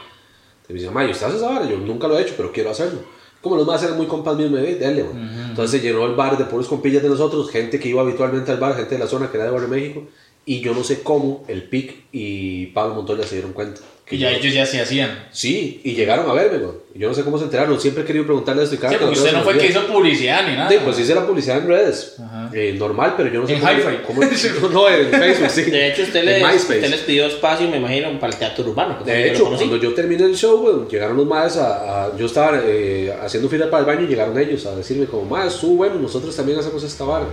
[0.68, 1.66] Me dice, ma, ¿y usted hace esa vara?
[1.66, 3.00] Yo nunca lo he hecho, pero quiero hacerlo.
[3.40, 5.48] Como los más eran muy compas míos, me ve, dale, man.
[5.48, 8.58] Entonces se llenó el bar de puros compillas de nosotros, gente que iba habitualmente al
[8.58, 10.04] bar, gente de la zona que era de Barrio México.
[10.44, 13.80] Y yo no sé cómo el PIC y Pablo Montoya se dieron cuenta.
[14.12, 15.26] Que Y ya yo- ellos ya se hacían.
[15.32, 16.72] Sí, y llegaron a verme, güey.
[16.94, 19.18] Yo no sé cómo se enteraron, siempre he querido preguntarle esto y cada Sí, porque
[19.18, 20.68] usted no me fue que hizo publicidad ni nada.
[20.70, 22.16] Sí, pues hice la publicidad en redes.
[22.22, 22.50] Ajá.
[22.52, 23.72] Eh, normal, pero yo no sé En cómo.
[23.72, 23.96] Hi-Fi.
[24.06, 24.20] cómo-
[24.72, 25.62] no, en Facebook, sí.
[25.62, 26.74] De hecho, usted En les, MySpace.
[26.78, 28.98] usted les pidió espacio, me imagino, para el teatro urbano.
[29.04, 29.64] De hecho, conocí.
[29.64, 33.48] cuando yo terminé el show, güey, llegaron los maes a, a- Yo estaba eh, haciendo
[33.48, 36.58] fila para el baño y llegaron ellos a decirme como, maes, tú, bueno, nosotros también
[36.58, 37.26] hacemos esta vara.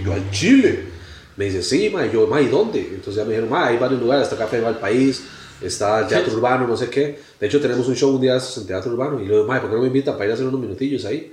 [0.00, 0.96] Y yo, al Chile.
[1.36, 2.80] Me dice, sí, ma, y yo, ma, ¿y dónde?
[2.80, 5.22] Entonces ya me dijeron, ma, hay varios lugares, está Café del País,
[5.62, 7.18] está Teatro Urbano, no sé qué.
[7.40, 9.20] De hecho, tenemos un show un día de en Teatro Urbano.
[9.20, 11.04] Y le digo, ma, ¿por qué no me invitan para ir a hacer unos minutillos
[11.04, 11.32] ahí?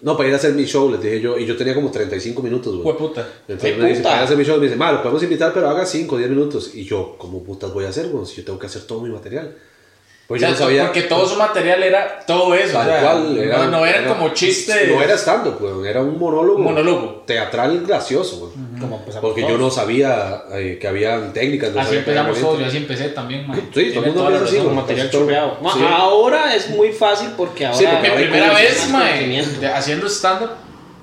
[0.00, 1.38] No, para ir a hacer mi show, les dije yo.
[1.38, 2.96] Y yo tenía como 35 minutos, güey.
[2.96, 3.26] Puta.
[3.46, 5.68] Entonces ¡Ay, me dice, para hacer mi show, me dice, ma, lo podemos invitar, pero
[5.68, 6.74] haga 5 o 10 minutos.
[6.74, 8.26] Y yo, ¿cómo putas voy a hacer, güey?
[8.26, 9.54] Si yo tengo que hacer todo mi material.
[10.26, 10.84] Pues O sea, yo no sabía.
[10.86, 12.72] Porque todo su material era todo eso.
[12.72, 14.88] Tal o sea, cual, era- no, no eran era- como chistes.
[14.88, 16.58] No era stand-up, güey, era un monólogo.
[16.58, 17.22] Monólogo.
[17.26, 18.52] Teatral gracioso, güey.
[18.82, 19.60] Como empezamos Porque yo todos.
[19.60, 21.72] no sabía eh, que habían técnicas.
[21.72, 23.56] no Así empezamos había todos, yo así empecé también, man.
[23.74, 24.56] Sí, todo el mundo empieza así.
[24.58, 25.58] Con material.
[25.62, 25.80] Ma, sí.
[25.88, 27.78] Ahora es muy fácil porque ahora.
[27.78, 30.50] Sí, porque Mi primera vez, mae, haciendo stand-up,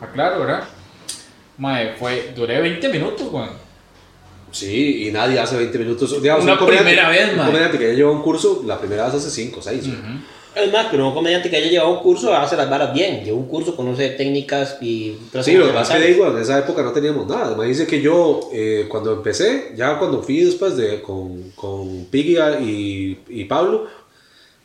[0.02, 0.64] aclaro, ¿verdad?
[1.58, 3.50] Mae, fue, duré 20 minutos, weón.
[4.52, 6.22] Sí, y nadie hace 20 minutos.
[6.22, 7.46] Digamos, Una un primera vez, Un mae.
[7.48, 9.84] comediante que ya lleva un curso, la primera vez hace 5 o 6.
[10.56, 13.24] Es más, pero un comediante que haya llevado un curso hace las varas bien.
[13.24, 15.16] Lleva un curso, conoce técnicas y...
[15.42, 17.56] Sí, lo que pasa es que digo, en esa época no teníamos nada.
[17.56, 22.38] Me dice que yo, eh, cuando empecé, ya cuando fui después de, con, con Piggy
[22.62, 23.88] y, y Pablo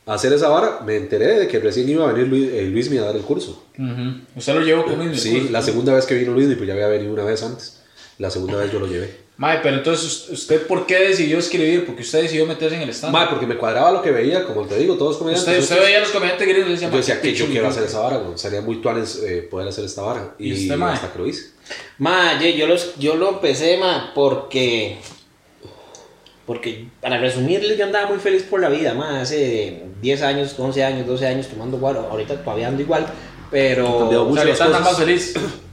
[0.07, 2.97] a hacer esa vara, me enteré de que recién iba a venir Luis, eh, Luismi
[2.97, 3.63] a dar el curso.
[3.77, 4.21] Ujú.
[4.35, 5.13] Usted lo llevó conmigo.
[5.15, 7.81] Sí, la segunda vez que vino Luismi, pues ya había venido una vez antes.
[8.17, 9.24] La segunda vez yo lo llevé.
[9.37, 11.85] Mae, pero entonces, ¿usted por qué decidió escribir?
[11.85, 13.11] Porque usted decidió meterse en el stand.
[13.11, 15.57] Mae, porque me cuadraba lo que veía, como te digo, todos comediantes.
[15.59, 17.51] usted, usted veía los comediantes gringos y decía, Yo "Mae, decía que yo pichudo".
[17.51, 18.37] quiero hacer esa vara, güey.
[18.37, 20.35] Sería muy tuanes eh, poder hacer esta vara.
[20.39, 20.93] ¿Y Y, usted, mae?
[20.93, 21.49] hasta que lo hice.
[21.97, 24.99] Ma, yo, los, yo lo empecé, ma, porque...
[26.45, 30.83] Porque, para resumirle, yo andaba muy feliz por la vida, ma, hace 10 años, 11
[30.83, 33.05] años, 12 años tomando guaro, ahorita todavía ando igual,
[33.51, 34.07] pero...
[34.29, 34.81] O sea, cosas.
[34.81, 35.33] más feliz.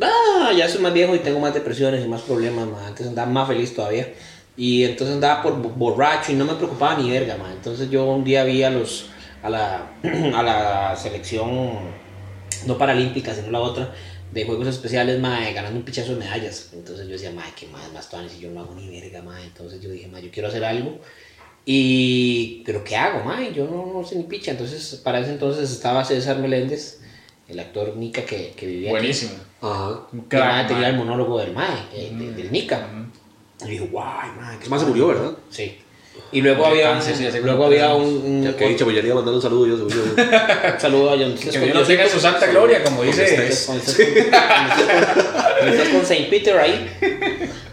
[0.00, 2.86] Ah, ya soy más viejo y tengo más depresiones y más problemas, ma.
[2.86, 4.12] Antes andaba más feliz todavía.
[4.56, 7.52] Y entonces andaba por bo- borracho y no me preocupaba ni verga, ma.
[7.52, 9.10] Entonces yo un día vi a los
[9.42, 9.92] a la,
[10.34, 11.78] a la selección
[12.66, 13.92] no paralímpica, sino la otra
[14.30, 16.70] de juegos especiales, ma, ganando un pichazo de medallas.
[16.72, 19.22] Entonces yo decía, ma, qué más, más tuanes, y yo no hago ni verga.
[19.44, 21.00] Entonces yo dije, ma, yo quiero hacer algo.
[21.64, 23.40] Y, pero ¿qué hago, ma?
[23.50, 24.52] Yo no, no sé ni picha.
[24.52, 27.00] Entonces, para ese entonces estaba César Meléndez,
[27.52, 28.98] el actor Nica que, que vivía aquí.
[28.98, 29.32] Buenísimo.
[29.60, 30.00] Ajá.
[30.28, 32.88] Que el mae crack, tenía el monólogo del Mae, eh, de- del Nica.
[32.90, 33.66] Ujú.
[33.68, 34.58] Y dije, guay, mae.
[34.60, 34.86] Ese mae se padre".
[34.88, 35.30] murió, ¿verdad?
[35.50, 35.78] Sí.
[36.30, 38.96] Y luego había, un, cáncer, sí, luego había un, un, Ya que he dicho, pues
[38.96, 39.96] ya le iba a mandar un saludo yo, seguro
[40.74, 41.34] un saludo a John.
[41.34, 43.24] Que Dios tenga en su santa gloria, como dice.
[43.66, 46.86] Cuando estás con, estás con Saint Peter ahí,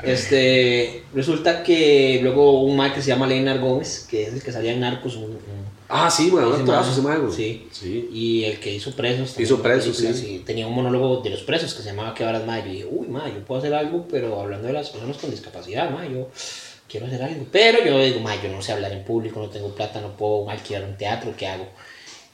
[0.04, 4.42] este, resulta que luego hubo un mae que se llama Leinar Gómez, que es el
[4.42, 5.59] que salía en Narcos, un- un-
[5.92, 7.34] Ah, sí, man, un actorazo ese güey.
[7.34, 7.68] Sí.
[7.72, 8.10] Sí.
[8.14, 9.40] Y el que hizo presos.
[9.40, 10.36] Hizo Presos, sí.
[10.36, 12.64] y Tenía un monólogo de los presos que se llamaba ¿Qué horas más?
[12.64, 15.90] Yo dije, uy, ma, yo puedo hacer algo, pero hablando de las personas con discapacidad,
[15.90, 16.30] ma, yo
[16.88, 17.44] quiero hacer algo.
[17.52, 20.48] Pero yo digo, ma, yo no sé hablar en público, no tengo plata, no puedo
[20.50, 21.68] alquilar un teatro, ¿qué hago?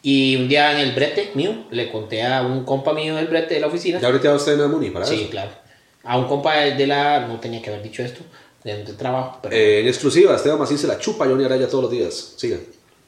[0.04, 3.56] Y un día en el brete mío, le conté a un compa mío del brete
[3.56, 4.00] de la oficina.
[4.02, 5.30] ¿Ya ahorita usted en la Muni para Sí, eso?
[5.30, 5.52] claro.
[6.04, 8.20] A un compa de la, no tenía que haber dicho esto,
[8.64, 9.56] de donde trabajo, pero...
[9.56, 12.34] Eh, en exclusiva, Esteban Macín se la chupa a Johnny Araya todos los días.
[12.36, 12.60] Sigan.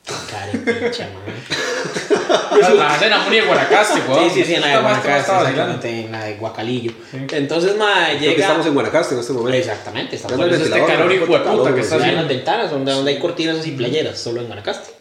[0.08, 2.60] Care, pincha, ma.
[2.60, 4.30] La hacen a Muni de Guanacaste, weón.
[4.30, 6.92] Sí, sí, sí, en la de Guanacaste, exactamente, en la de Guacalillo.
[7.32, 8.42] Entonces, ma, llega...
[8.42, 9.58] estamos en Guanacaste en este momento.
[9.58, 13.20] Exactamente, estamos eso este calor calor, puta que está en las ventanas donde, donde hay
[13.20, 14.92] cortinas y playeras, solo en Guanacaste.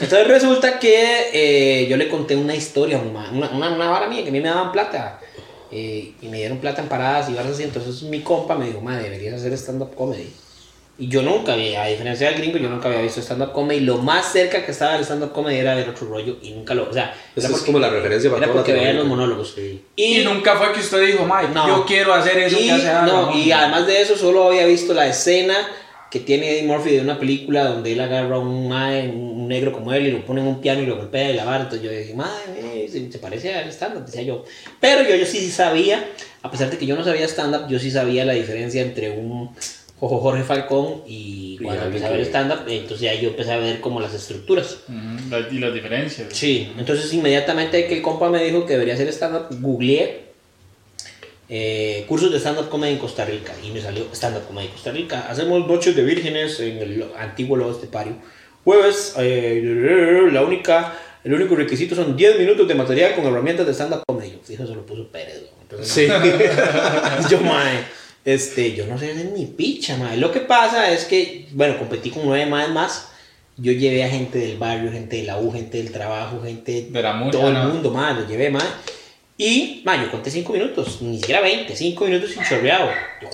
[0.00, 4.30] Entonces resulta que eh, yo le conté una historia, una, una, una, vara mía, que
[4.30, 5.20] a mí me daban plata.
[5.70, 7.62] eh, y me dieron plata en paradas y varas así.
[7.62, 10.32] Entonces mi compa me dijo, ma, deberías hacer stand-up comedy.
[11.00, 13.80] Y yo nunca había, a diferencia del gringo, yo nunca había visto stand-up comedy.
[13.80, 16.90] Lo más cerca que estaba del stand-up comedy era ver otro rollo y nunca lo...
[16.90, 19.52] O sea, Esa era es como la referencia para era porque veía los monólogos.
[19.54, 19.80] Sí.
[19.94, 21.68] Y nunca fue que usted dijo, Mike, No.
[21.68, 24.66] yo quiero hacer eso y, que hace Alan, no, y además de eso, solo había
[24.66, 25.54] visto la escena
[26.10, 29.72] que tiene Eddie Murphy de una película donde él agarra a un, mae, un negro
[29.72, 31.64] como él y lo pone en un piano y lo golpea y la vara.
[31.64, 34.44] Entonces yo dije, madre, se, se parece al stand-up, decía yo.
[34.80, 36.04] Pero yo, yo sí sabía,
[36.42, 39.54] a pesar de que yo no sabía stand-up, yo sí sabía la diferencia entre un
[40.00, 43.80] Jojo Jorge Falcón y cuando empecé a ver stand-up, entonces ahí yo empecé a ver
[43.80, 44.78] como las estructuras.
[44.88, 46.28] Ujú, la- Y las diferencias.
[46.32, 50.28] Sí, entonces inmediatamente que el compa me dijo que debería hacer stand-up, googleé
[51.50, 54.90] eh, cursos de stand-up comedy en Costa Rica y me salió stand-up comedy en Costa
[54.92, 55.26] Rica.
[55.30, 58.14] Hacemos noches de vírgenes en el antiguo Lobo Estepario.
[58.64, 63.72] Jueves, eh, la única, el único requisito son 10 minutos de material con herramientas de
[63.72, 64.38] stand-up comedy.
[64.44, 65.40] Fijo, se lo puso Pérez.
[65.42, 65.62] ¿no?
[65.62, 66.06] Entonces, Sí.
[67.30, 67.78] yo, mae,
[68.34, 70.18] este, yo no sé hacer ni picha, mae.
[70.18, 73.08] Lo que pasa es que, bueno, competí con nueve más más.
[73.56, 77.02] Yo llevé a gente del barrio, gente de la U, gente del trabajo, gente De
[77.02, 77.64] la muni, todo el no.
[77.70, 78.66] mundo, mae, lo llevé, mae.
[79.38, 82.90] Y, mae, yo conté cinco minutos, ni siquiera 20, cinco minutos sin chorreado.
[83.22, 83.28] Yo,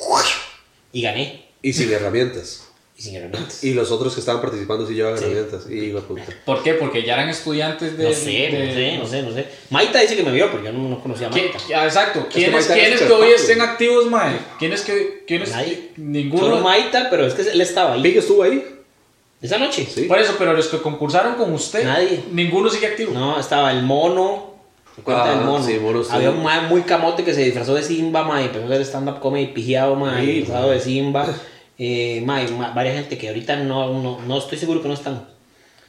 [0.92, 2.63] y gané, Y sin herramientas.
[2.96, 3.64] Y sin herramientas.
[3.64, 5.24] Y los otros que estaban participando sí llevaban Sí.
[5.24, 5.64] herramientas.
[5.68, 6.22] Y de puta.
[6.44, 6.74] ¿Por qué?
[6.74, 8.04] Porque ya eran estudiantes de.
[8.04, 9.46] No sé, de- no sé, no sé, no sé.
[9.70, 11.58] Maita dice que me vio, pero yo no, no conocía a ¿Quién- Maita.
[11.80, 12.28] ah, exacto.
[12.28, 14.36] que ¿Quiénes, Maite quiénes es que hoy estén activos, mae?
[14.58, 15.24] ¿Quiénes que.?
[15.26, 15.50] ¿Quiénes?
[15.50, 15.90] Nadie.
[15.96, 16.44] Ninguno.
[16.44, 18.02] Solo Maita, pero es que él estaba ahí.
[18.02, 18.64] ¿Pig estuvo ahí?
[19.42, 19.86] Esa noche.
[19.92, 20.02] Sí.
[20.04, 21.84] Por eso, pero los que concursaron con usted.
[21.84, 22.22] Nadie.
[22.32, 23.12] Ninguno sigue activo.
[23.12, 24.54] No, estaba el mono.
[24.96, 25.64] ¿Se cuenta Ah, del mono?
[25.66, 26.10] sí, mono, sí.
[26.12, 28.82] Había un mae muy camote que se disfrazó de Simba, ma, y empezó a hacer
[28.82, 31.26] stand-up comedy pijeado, ma, Sí, y disfrazado de Simba.
[31.78, 35.26] Eh, varias gente que ahorita no, no, no estoy seguro que no están.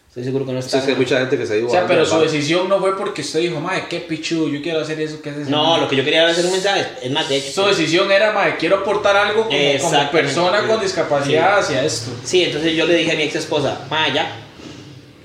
[0.07, 0.79] Estoy seguro que no O sea, están.
[0.79, 2.79] es que hay mucha gente que se ha ido O sea, pero su decisión no
[2.79, 5.49] fue porque usted dijo, mae, qué pichu, yo quiero hacer eso, ¿qué haces?
[5.49, 6.85] No, lo que yo quería era hacer un mensaje.
[7.03, 7.51] Es más, de hecho.
[7.51, 12.11] Su decisión era, mae, quiero aportar algo como, como persona con discapacidad hacia esto.
[12.23, 14.41] Sí, entonces yo le dije a mi ex esposa, ma, ya.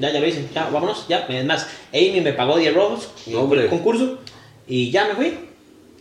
[0.00, 1.18] Ya, ya lo hice, ya, vámonos, ya.
[1.28, 3.62] Es más, Amy me pagó 10 rojos en No, hombre.
[3.62, 4.18] el concurso
[4.66, 5.38] y ya me fui.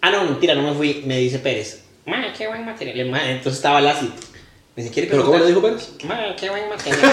[0.02, 1.04] Ah, no, mentira, no me fui.
[1.06, 3.08] Me dice Pérez, mae, qué buen material.
[3.10, 4.10] Mae, entonces estaba Lassie.
[4.90, 5.90] ¿Quiere que ¿Pero cómo le dijo Pérez?
[6.06, 7.12] Mae, qué buen material.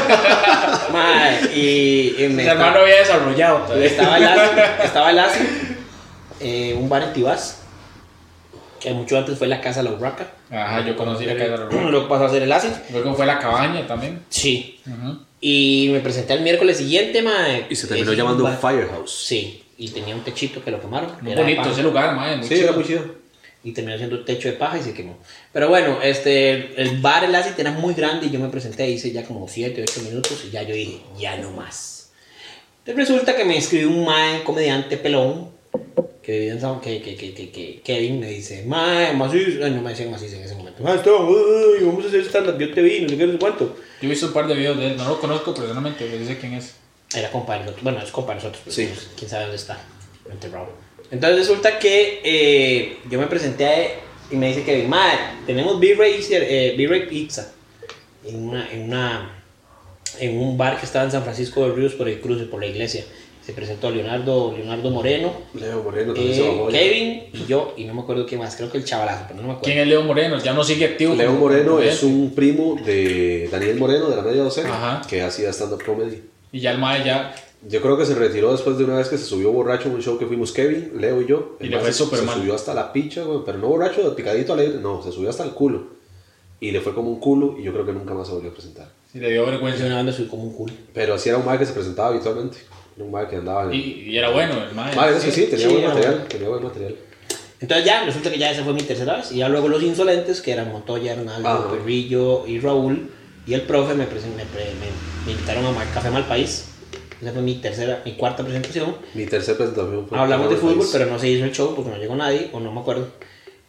[0.92, 3.87] mae, y, y me Mi hermano había desarrollado todavía.
[3.87, 5.12] estaba Lassie, estaba
[6.40, 7.62] eh, un bar en Tibás,
[8.81, 10.26] que mucho antes fue la casa de los Raka.
[10.50, 11.88] Ajá, yo conocí la casa de los Raka.
[11.90, 12.70] Luego pasó a ser el Lassie.
[12.92, 14.22] Luego fue la cabaña también.
[14.29, 14.81] Sí.
[15.40, 17.66] Y me presenté el miércoles siguiente, mae.
[17.68, 19.11] Y se terminó llamando Firehouse.
[19.26, 21.12] Sí, y tenía un techito que lo quemaron.
[21.20, 22.37] Muy bonito ese lugar, madre.
[22.37, 22.64] muy Sí, chido.
[22.68, 23.25] era muy chido.
[23.66, 25.18] Y terminó siendo techo de paja y se quemó.
[25.52, 29.11] Pero bueno, este, el bar, el Acid era muy grande y yo me presenté, hice
[29.11, 32.12] ya como 7, 8 minutos y ya yo dije, ya no más.
[32.85, 35.50] Entonces resulta que me escribió un mae, comediante pelón,
[36.22, 39.72] que vivía en San que, que, que, que, que Kevin me dice, mae, macizo, ay,
[39.72, 40.85] no me decían macizo en ese momento.
[40.85, 43.76] Mae, uy, vamos a hacer stand-up, yo te vi, no sé qué, no sé cuánto.
[44.00, 46.38] Yo he visto un par de videos de él, no lo conozco personalmente, pero sé
[46.38, 46.74] quién es.
[47.14, 47.83] Era compa de nosotros.
[47.83, 48.88] Bueno, es compa de nosotros, pero Sí.
[49.16, 49.79] quién sabe dónde está.
[50.31, 50.68] Enterrado.
[51.10, 53.90] Entonces resulta que eh, yo me presenté a él
[54.30, 57.52] y me dice que, madre, tenemos B-Ray eh, B-Ray Pizza
[58.24, 59.44] en, una, en, una,
[60.18, 62.66] en un bar que estaba en San Francisco de Ríos por el cruce, por la
[62.66, 63.04] iglesia.
[63.44, 66.66] Se presentó Leonardo, Leonardo Moreno, Leo Moreno también se eh.
[66.68, 69.46] Kevin y yo, y no me acuerdo qué más, creo que el chavalazo, pero no
[69.46, 69.66] me acuerdo.
[69.66, 70.42] ¿Quién es Leo Moreno?
[70.42, 71.14] Ya no sigue activo.
[71.14, 75.08] Leo Moreno es un primo de Daniel Moreno de la media docena Ajá.
[75.08, 76.24] que hacía stand-up comedy.
[76.50, 77.36] Y ya el mae ya.
[77.68, 80.02] Yo creo que se retiró después de una vez que se subió borracho en un
[80.02, 81.57] show que fuimos Kevin, Leo y yo.
[81.61, 82.37] Y le fue se- súper Se mal.
[82.38, 85.42] subió hasta la picha, güey, pero no borracho, de picadito alegre, no, se subió hasta
[85.44, 85.85] el culo.
[86.61, 88.55] Y le fue como un culo y yo creo que nunca más se volvió a
[88.55, 88.88] presentar.
[89.12, 89.85] Sí, le dio vergüenza.
[89.87, 90.72] una banda soy como un culo.
[90.94, 92.59] Pero así era un mae que se presentaba habitualmente.
[92.96, 93.74] Era un mae que andaba en...
[93.74, 93.79] Y,
[94.11, 94.74] y era bueno el.
[94.74, 96.29] Mae, es que sí, tenía sí, buen material, bueno.
[96.29, 96.96] tenía buen material.
[97.61, 99.33] Entonces ya, resulta que ya esa fue mi tercera vez.
[99.33, 101.68] Y ya luego los insolentes, que eran Montoya, Hernaldo, Ah.
[101.70, 103.11] Perrillo y Raúl,
[103.46, 106.66] y el profe me, me, me- me invitaron a Café Mal País.
[107.20, 108.94] Esa fue mi tercera, mi cuarta presentación.
[109.14, 110.18] Mi tercer presentación fue...
[110.18, 110.90] Hablamos de fútbol, País.
[110.92, 113.09] pero no se hizo el show porque no llegó nadie, o no me acuerdo.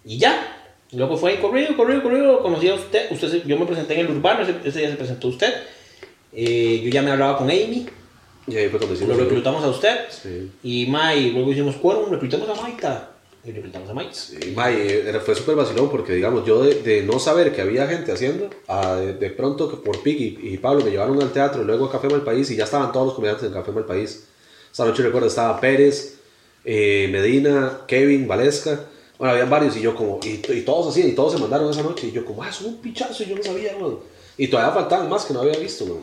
[0.06, 0.54] Y ya.
[0.92, 2.42] Luego fue corrido, corrido, corrido.
[2.42, 3.12] Conocí a usted.
[3.12, 5.54] usted yo me presenté en el urbano, ese, ese día se presentó usted.
[6.34, 7.86] Eh, yo ya me hablaba con Amy,
[8.48, 9.98] Y ahí fue cuando lo el- reclutamos a usted.
[10.10, 10.52] Sí.
[10.64, 13.12] Y Mai, luego hicimos quórum, reclutamos a Maita.
[13.48, 14.14] Y reclutamos a Maita.
[14.14, 17.88] Sí, mae, era- fue súper vacilón porque, digamos, yo de, de no saber que había
[17.88, 21.64] gente haciendo, a de, de pronto que por Piggy y Pablo me llevaron al teatro,
[21.64, 24.26] luego a Café Mal País y ya estaban todos los comediantes en Café Mal País.
[24.72, 26.18] Esa noche recuerdo estaba Pérez,
[26.66, 28.82] eh, Medina, Kevin, Valesca.
[29.18, 31.82] Bueno, habían varios y yo como, y, y todos así, y todos se mandaron esa
[31.84, 34.00] noche y yo como, ah, son un pichazo y yo no sabía, weón.
[34.38, 36.02] Y todavía faltaban más que no había visto, weón.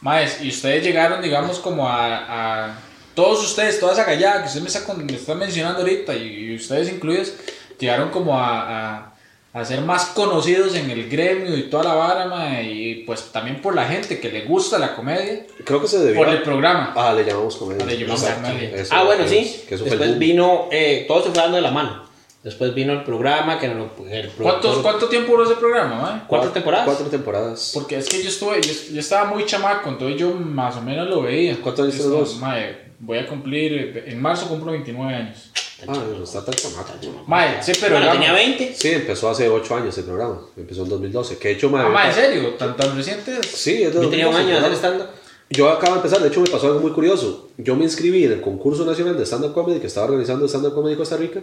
[0.00, 2.78] Maes, y ustedes llegaron, digamos, como a, a-
[3.16, 6.54] Todos ustedes, toda esa gallada que usted me está, me está mencionando ahorita, y, y
[6.54, 7.32] ustedes incluidos,
[7.80, 9.12] llegaron como a, a,
[9.54, 13.74] a ser más conocidos en el gremio y toda la vara, y pues también por
[13.74, 16.16] la gente que le gusta la comedia, Creo que se debió...
[16.22, 16.92] por el programa.
[16.94, 17.82] Ah, le llamamos comedia.
[17.84, 18.70] Ah, le llamamos comedia.
[18.76, 19.64] Eso, Ah, bueno, sí.
[19.68, 22.04] Que Después vino, eh, todo se fue dando de la mano.
[22.44, 25.56] Después vino el programa, que no lo- el pro- ¿Cuántos, todo- ¿Cuánto tiempo duró ese
[25.56, 26.20] programa, mae?
[26.28, 26.86] ¿Cuatro temporadas?
[26.86, 27.72] Cuatro temporadas.
[27.74, 31.08] Porque es que yo estuve, yo, yo estaba muy chamaco, entonces yo más o menos
[31.08, 31.56] lo veía.
[31.60, 35.50] ¿Cuántos años tienes estaba, mae, voy a cumplir, en marzo cumplo 29 años.
[35.86, 36.90] Ah, no está tan chamaco.
[37.26, 38.74] Mae, sí, pero bueno, tenía 20.
[38.74, 40.40] Sí, empezó hace 8 años el programa.
[40.56, 41.36] Empezó en 2012.
[41.38, 41.88] Que de hecho, madre.
[41.88, 42.48] Ah, mae, ¿en serio?
[42.54, 43.32] ¿Tan, tan reciente?
[43.42, 45.06] Sí, es de Yo tenía un 2012, año de hacer.
[45.50, 47.50] Yo acabo de empezar, de hecho me pasó algo muy curioso.
[47.58, 50.96] Yo me inscribí en el concurso nacional de stand-up comedy que estaba organizando Stand-up Comedy
[50.96, 51.42] Costa Rica.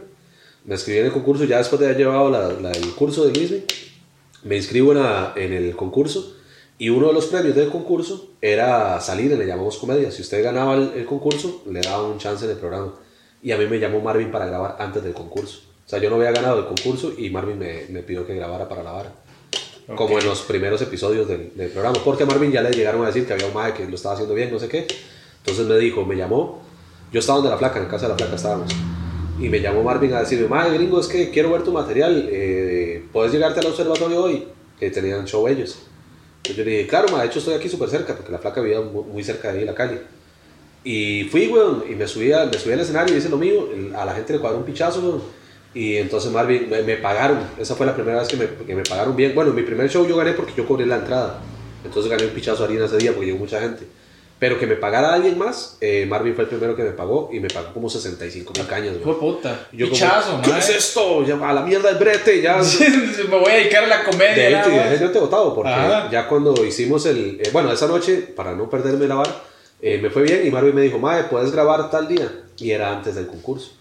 [0.65, 3.31] Me inscribí en el concurso ya después de haber llevado la- la- el curso de
[3.33, 3.61] Lisbon.
[4.43, 6.32] Me inscribo en, la- en el concurso
[6.77, 10.11] y uno de los premios del concurso era salir, le llamamos comedia.
[10.11, 12.93] Si usted ganaba el, el concurso, le daban un chance en el programa.
[13.41, 15.61] Y a mí me llamó Marvin para grabar antes del concurso.
[15.85, 18.67] O sea, yo no había ganado el concurso y Marvin me, me pidió que grabara
[18.67, 19.11] para la vara.
[19.95, 21.97] Como en los primeros episodios del, del programa.
[22.03, 24.13] Porque a Marvin ya le llegaron a decir que había un mae que lo estaba
[24.13, 24.87] haciendo bien, no sé qué.
[25.39, 26.61] Entonces me dijo, me llamó.
[27.11, 28.73] Yo estaba donde la flaca, en casa de la flaca estábamos.
[29.39, 32.29] Y me llamó Marvin a decirme, mae, gringo, es que quiero ver tu material.
[32.31, 34.47] Eh, ¿Puedes llegarte al observatorio hoy?
[34.79, 35.79] Que tenían show ellos.
[36.43, 38.81] Yo le dije, claro, ma, de hecho estoy aquí súper cerca, porque la flaca vivía
[38.81, 40.01] mu- muy cerca de ahí, la calle.
[40.83, 43.69] Y fui, weón, y me subí, a- me subí al escenario y hice lo mío.
[43.95, 45.21] A la gente le cuadró un pichazo, weón.
[45.73, 47.39] Y entonces Marvin, me, pagaron.
[47.57, 49.33] Esa fue la primera vez que me, que me pagaron bien.
[49.33, 51.39] Bueno, mi primer show yo gané porque yo cobré la entrada.
[51.85, 53.87] Entonces gané un pichazo harina ese día porque llegó mucha gente.
[54.39, 57.39] Pero que me pagara alguien más, eh, Marvin fue el primero que me pagó y
[57.39, 59.17] me pagó como 65 mil cañas, weón.
[59.19, 59.67] puta.
[59.71, 60.59] Yo como, Pichazo, ¿Qué mae.
[60.59, 61.23] es esto?
[61.25, 62.57] Ya, a la mierda del brete, ya.
[63.29, 64.33] Me voy a dedicar a la comedia.
[64.33, 64.89] De hecho, nada y más.
[64.91, 66.09] dejé yo te votado porque Ajá.
[66.11, 67.39] ya cuando hicimos el.
[67.39, 69.33] eh, bueno, esa noche, para no perderme la vara,
[69.81, 72.29] eh, me fue bien y Marvin me dijo, Mae, ¿puedes grabar tal día?
[72.57, 73.71] Y era antes del concurso.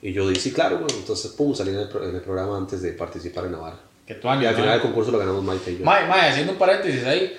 [0.00, 2.56] Y yo dije, sí, claro, bueno, entonces, pum, salí en el, pro- en el programa
[2.56, 3.76] antes de participar en la vara.
[4.06, 5.84] Que año, Y al final del concurso lo ganamos Mike y yo.
[5.84, 7.36] Mae, mae, haciendo un paréntesis ahí.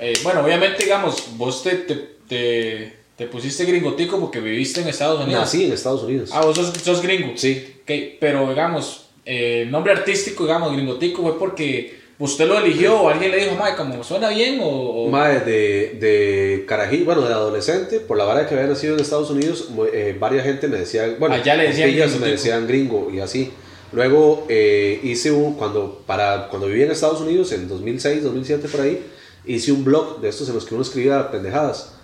[0.00, 1.94] Eh, bueno, obviamente, digamos, vos te, te,
[2.28, 5.42] te, te pusiste gringotico porque viviste en Estados Unidos.
[5.42, 6.30] Nací en Estados Unidos.
[6.32, 7.32] Ah, vos sos, sos gringo.
[7.36, 7.64] Sí.
[7.82, 13.30] Ok, pero digamos, eh, nombre artístico, digamos, Gringotico, fue porque usted lo eligió o alguien
[13.30, 14.66] le dijo, mae, como suena bien o...
[14.68, 18.94] o- Mae, de, de carajillo, bueno, de adolescente, por la vara de que había nacido
[18.94, 22.66] en Estados Unidos, eh, varias gente me decía, bueno, Allá le decían gringo me decían
[22.66, 23.50] gringo y así.
[23.92, 28.80] Luego eh, hice un, cuando, para, cuando viví en Estados Unidos, en 2006, 2007 por
[28.80, 29.00] ahí,
[29.46, 31.94] hice un blog de estos en los que uno escribía pendejadas.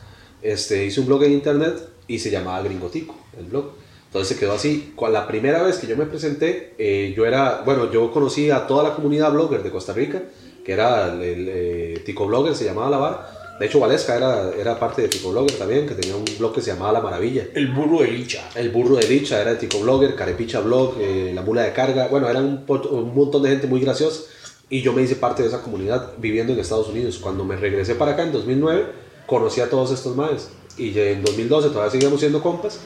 [0.42, 3.72] Este, hice un blog en internet y se llamaba Gringotico, el blog.
[4.06, 4.92] Entonces se quedó así.
[5.10, 8.82] La primera vez que yo me presenté, eh, yo era, bueno, yo conocí a toda
[8.82, 10.22] la comunidad blogger de Costa Rica,
[10.64, 13.56] que era el, el, eh, Tico Blogger, se llamaba la vara.
[13.60, 16.62] De hecho, Valesca era, era parte de Tico Blogger también, que tenía un blog que
[16.62, 17.46] se llamaba La Maravilla.
[17.54, 18.48] El burro de licha.
[18.54, 22.08] El burro de Licha era de Tico Blogger, Carepicha Blog, eh, La Mula de Carga.
[22.08, 24.22] Bueno, eran un, un montón de gente muy graciosa.
[24.70, 27.18] Y yo me hice parte de esa comunidad viviendo en Estados Unidos.
[27.18, 28.86] Cuando me regresé para acá en 2009,
[29.26, 30.48] conocí a todos estos maes.
[30.78, 32.78] Y en 2012 todavía seguíamos siendo compas.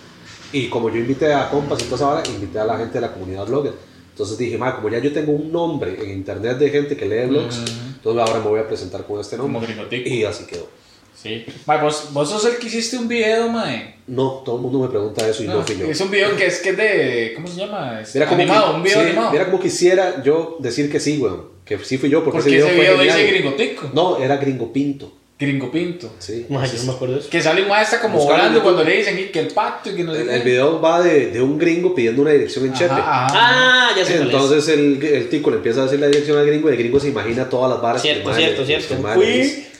[0.52, 3.46] Y como yo invité a compas esa vara, invité a la gente de la comunidad
[3.46, 3.72] blogger.
[4.10, 7.26] Entonces dije, ma, como ya yo tengo un nombre en internet de gente que lee
[7.26, 7.58] blogs,
[7.96, 9.72] entonces ahora me voy a presentar con este Como nombre.
[9.74, 10.08] Gringotico.
[10.08, 10.68] Y así quedó.
[11.20, 11.44] Sí.
[11.66, 13.96] Vos, vos sos el que hiciste un video, mae.
[14.06, 15.86] No, todo el mundo me pregunta eso y no, No, fui yo.
[15.86, 17.32] es un video que es, que es de.
[17.34, 18.00] ¿Cómo se llama?
[18.00, 19.32] Es Mira como animado, que- un video sí, animado.
[19.32, 21.53] Mira como quisiera yo decir que sí, weón.
[21.64, 23.26] Que sí fui yo, porque, Porque ese video fue dice.
[23.26, 23.90] Gringotico.
[23.94, 25.12] No, era Gringo Pinto.
[25.38, 26.12] Gringo Pinto.
[26.20, 26.46] Sí.
[26.48, 27.30] No, yo no me acuerdo de eso.
[27.30, 29.96] Que sale un maestra como Buscalo en volando cuando le dicen que el pacto y
[29.96, 32.78] que no sé El, video va de, de un gringo pidiendo una dirección en Ajá,
[32.78, 32.92] Chepe.
[32.94, 33.26] ajá.
[33.32, 34.16] Ah, ya sé.
[34.22, 37.00] Entonces el, el tico le empieza a decir la dirección al gringo y el gringo
[37.00, 38.00] se imagina todas las varas.
[38.02, 38.96] que el Cierto, mae cierto, le- cierto.
[39.02, 39.12] que.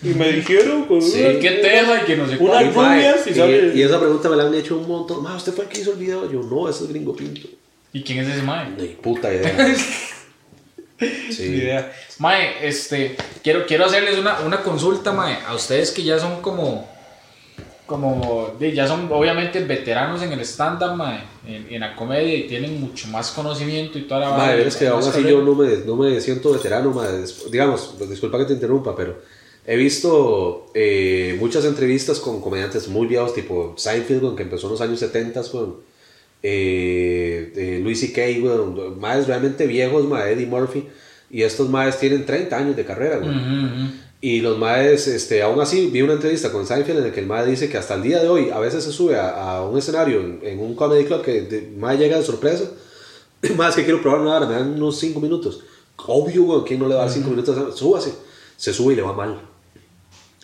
[0.03, 1.21] Fui y me dijeron con Sí.
[1.23, 2.67] una- que teja y que no sé Una cuál.
[2.67, 5.23] Y, mae, rubias y y- sale- y esa pregunta me la han hecho un montón.
[5.23, 6.31] Ma, ¿usted fue el que hizo el video?
[6.33, 7.47] Yo, no, ese es Gringo Pinto.
[7.93, 8.71] ¿Y quién es ese mae?
[8.77, 9.55] Ni puta idea.
[10.99, 11.43] Sí.
[11.45, 11.93] idea.
[12.19, 16.89] Mae, este, quiero, quiero hacerles una, una consulta, mae, a ustedes que ya son como,
[17.87, 22.81] como, ya son obviamente veteranos en el stand-up, mae, en, en la comedia y tienen
[22.81, 25.97] mucho más conocimiento y toda la vara, es que aún así yo no me, no
[25.97, 27.03] me siento veterano.
[27.03, 29.19] Des- digamos, disculpa que te interrumpa, pero
[29.67, 34.81] he visto eh, muchas entrevistas con comediantes muy viejos, tipo Seinfeld, que empezó en los
[34.81, 35.77] años 70, weón.
[36.47, 40.87] Eh, eh, Louis C.K., weón, más realmente viejos, madre, Eddie Murphy,
[41.31, 43.19] y estos maes tienen 30 años de carrera.
[44.21, 47.27] Y los maes, este, aún así, vi una entrevista con Seinfeld en la que el
[47.27, 49.79] mae dice que hasta el día de hoy a veces se sube a, a un
[49.79, 52.65] escenario en, en un comedy club que el mae llega de sorpresa.
[53.57, 55.61] Más que quiero probar una hora, me dan unos 5 minutos.
[55.97, 57.79] Obvio, güey, ¿quién no le va a dar 5 minutos?
[57.79, 58.13] Súbase.
[58.59, 59.41] Se sube y le va mal.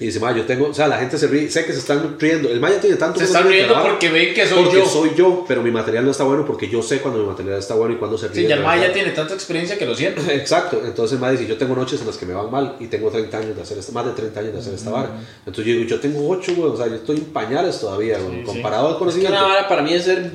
[0.00, 2.16] Y dice, mae, yo tengo, o sea, la gente se ríe, sé que se están
[2.18, 2.48] riendo.
[2.48, 4.86] El mae ya tiene tanto Se están riendo vara, porque ven que soy porque yo.
[4.86, 7.74] soy yo, pero mi material no está bueno porque yo sé cuando mi material está
[7.74, 8.36] bueno y cuando se ríe.
[8.42, 8.94] Sí, ya el de mae ya verdad.
[8.94, 10.22] tiene tanta experiencia que lo siento.
[10.32, 12.86] Exacto, entonces el mae dice, yo tengo noches en las que me van mal y
[12.86, 15.10] tengo 30 años de hacer esta, más de 30 años de hacer esta vara.
[15.44, 18.38] Entonces yo digo, yo tengo 8, güey, o sea, yo estoy en pañales todavía, güey,
[18.40, 19.36] Sí, comparado al Es que conocimiento.
[19.36, 20.30] una vara para mí es ser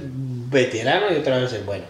[0.51, 1.85] veterano y otra vez ser bueno.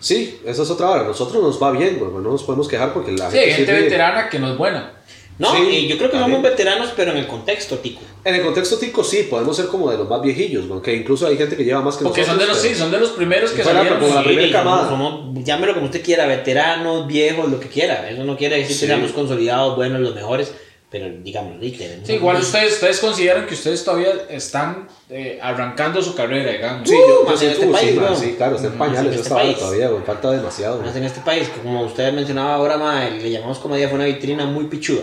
[0.00, 3.12] Sí, esa es otra vara, nosotros nos va bien, güey, no nos podemos quejar porque
[3.12, 3.82] la Sí, gente ríe.
[3.84, 4.90] veterana que no es buena.
[5.36, 6.36] No, Sí, y yo creo que también.
[6.38, 8.00] somos veteranos, pero en el contexto, tico.
[8.24, 11.26] En el contexto tico sí, podemos ser como de los más viejillos, güey, que incluso
[11.26, 12.62] hay gente que lleva más que Porque son nosotros.
[12.62, 13.98] de los, sí, son de los primeros que salieron.
[13.98, 14.88] como la Sí, primera camada.
[14.88, 18.08] somos- somos- llámelo como usted quiera, veteranos, viejos, lo que quiera.
[18.08, 18.80] Eso no quiere decir Sí.
[18.82, 20.52] que seamos consolidados, buenos, los mejores,
[20.88, 26.00] pero digamos, sí, tenemos Sí, igual ustedes, ustedes consideran que ustedes todavía están eh, arrancando
[26.00, 26.88] su carrera, digamos.
[26.88, 28.16] Sí, Uh, yo, yo más en este sí, país, güey.
[28.16, 30.80] sí, claro, está en pañales este esta todavía, güey, falta demasiado.
[30.80, 34.46] Más en este país, como usted mencionaba ahora, ma, le llamamos comedia, fue una vitrina
[34.46, 35.02] muy pichuda.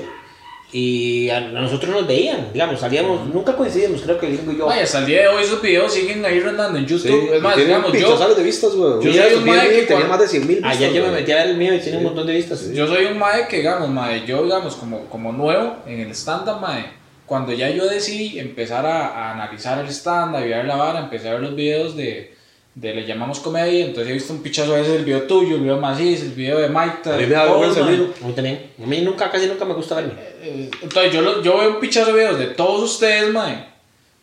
[0.73, 4.65] Y a, nosotros nos veían, digamos, salíamos, nunca coincidimos, creo que el gringo y yo.
[4.67, 7.33] Vaya, hasta el día de hoy esos videos siguen ahí rondando en Sí, YouTube.
[7.33, 9.03] es más, digamos, yo, de vistas, güey.
[9.03, 10.71] yo soy un mae que tenía más de 100 mil vistas.
[10.71, 12.71] Ayer yo me metí a ver el mío y tiene un montón de vistas.
[12.71, 16.61] yo soy un mae que, digamos, mae, yo, digamos, como, como nuevo en el stand-up,
[16.61, 16.85] mae,
[17.25, 21.27] cuando ya yo decidí empezar a, a analizar el stand-up y ver la vara, empecé
[21.27, 22.33] a ver los videos de,
[22.81, 25.61] de le llamamos comedia, entonces he visto un pichazo a veces del video tuyo, el
[25.61, 25.81] video de
[26.23, 27.13] el video de Maita.
[27.13, 28.13] A mí me da vergüenza el.
[28.23, 28.71] A mí también.
[28.83, 30.13] A mí nunca, casi nunca me gusta verme.
[30.41, 33.70] Eh, Entonces yo, lo- yo veo un pichazo de videos de todos ustedes, mae.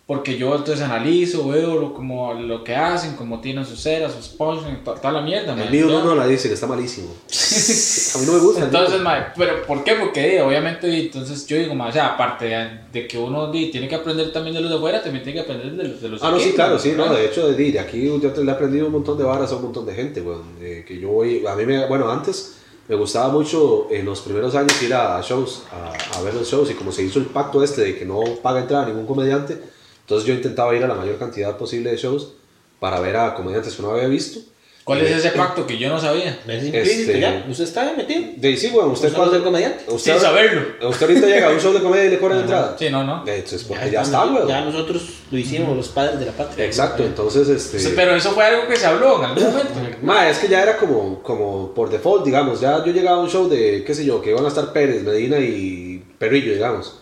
[0.09, 4.29] Porque yo entonces analizo, veo lo, como, lo que hacen, cómo tienen sus ceras, sus
[4.29, 5.53] punchlines, to- toda la mierda.
[5.63, 7.09] El mío no, no la dice, que está malísimo.
[8.15, 8.65] a mí no me gusta.
[8.65, 9.03] Entonces,
[9.37, 9.97] pero ¿por qué?
[9.97, 13.87] Porque eh, obviamente, entonces yo digo, mae, o sea, aparte de, de que uno tiene
[13.87, 16.23] que aprender también de los de afuera, también tiene que aprender de los de los
[16.23, 18.55] Ah, no, sí, claro, sí, no, de hecho, de, de aquí yo te- le he
[18.55, 21.45] aprendido un montón de varas a un montón de gente, weón, eh, que yo voy,
[21.47, 22.55] a mí me, bueno, antes
[22.89, 26.71] me gustaba mucho en los primeros años ir a, shows, a, a ver los shows,
[26.71, 29.77] y como se hizo el pacto este de que no paga entrada a ningún comediante,
[30.09, 32.33] entonces yo intentaba ir a la mayor cantidad posible de shows
[32.81, 34.41] para ver a comediantes que no había visto,
[34.89, 36.41] ¿Cuál es ese pacto que yo no sabía?
[36.49, 37.45] Es implícito Este- ya.
[37.47, 38.23] Usted está metido.
[38.37, 39.35] De sí, bueno, usted cuando.
[39.35, 39.85] ser comediante.
[39.87, 40.63] Usted, Sin saberlo.
[40.89, 42.75] usted ahorita llega a un show de comedia y le cobran entrada.
[42.79, 43.23] Sí, no, no.
[43.23, 44.49] De hecho, es porque Ya, ya, está, güey.
[44.49, 46.65] Ya nosotros lo hicimos, los padres de la patria.
[46.65, 47.79] Exacto, entonces este.
[47.79, 49.75] Sí, Pero eso fue algo que se habló en algún momento.
[50.03, 52.59] Ma, es que ya era como, como por default, digamos.
[52.63, 55.03] Ya yo llegaba a un show de, qué sé yo, que iban a estar Pérez,
[55.03, 56.99] Medina y Perrillo, digamos.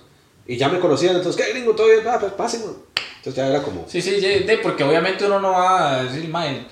[0.49, 1.75] Y ya me conocían, entonces, ¿qué gringo?
[1.75, 2.63] Todo bien, ah, pues pasen.
[2.63, 3.85] Entonces ya era como.
[3.89, 6.65] Sí, sí, de, porque obviamente uno no va a decir, mae,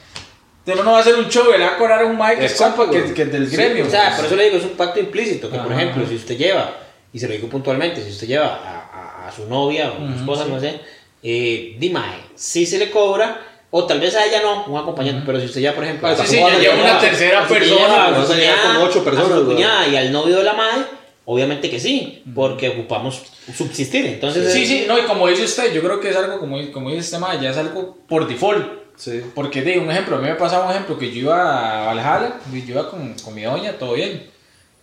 [0.66, 2.53] uno no va a hacer un show y le va a cobrar a un es
[2.53, 3.87] Exacto, compa que, que es del Sí, gremio.
[3.87, 5.83] O sea, por eso le digo, es un pacto implícito, que por Ajá.
[5.83, 6.72] ejemplo, si usted lleva,
[7.12, 10.12] y se lo digo puntualmente, si usted lleva a, a- a su novia o a
[10.12, 10.51] su esposa, sí.
[10.53, 10.81] no sé,
[11.22, 12.01] eh, dime,
[12.37, 15.61] si se le cobra, o tal vez a ella no, un acompañante, pero si usted
[15.61, 17.81] lleva, por ejemplo, Ah, a su sí, sí, ya a lleva una tercera persona.
[17.81, 19.57] lleva a su a llegar cuñada, con ocho a personas, su güey.
[19.57, 20.85] cuñada y al novio de la madre,
[21.25, 23.22] obviamente que sí, porque ocupamos
[23.55, 24.07] subsistir.
[24.07, 26.91] Entonces, Sí, sí, no, y como dice usted, yo creo que es algo, como, como
[26.91, 28.85] dice este ya es algo por default.
[28.97, 29.22] Sí.
[29.35, 32.39] Porque de un ejemplo, a mí me pasaba un ejemplo que yo iba a Valhalla,
[32.53, 34.35] yo iba con, con mi doña, todo bien.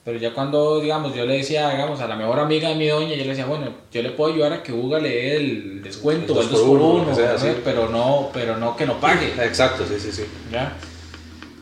[0.04, 3.12] Pero ya cuando, digamos, yo le decía, digamos, a la mejor amiga de mi doña,
[3.12, 6.34] yo le decía, bueno, yo le puedo ayudar a que Uga le dé el descuento,
[6.34, 7.48] El o el dos 2 por por uno, 1 lo que sea, sí.
[7.64, 9.28] pero no, pero no que no pague.
[9.44, 10.24] Exacto, sí, sí, sí.
[10.52, 10.76] ¿Ya?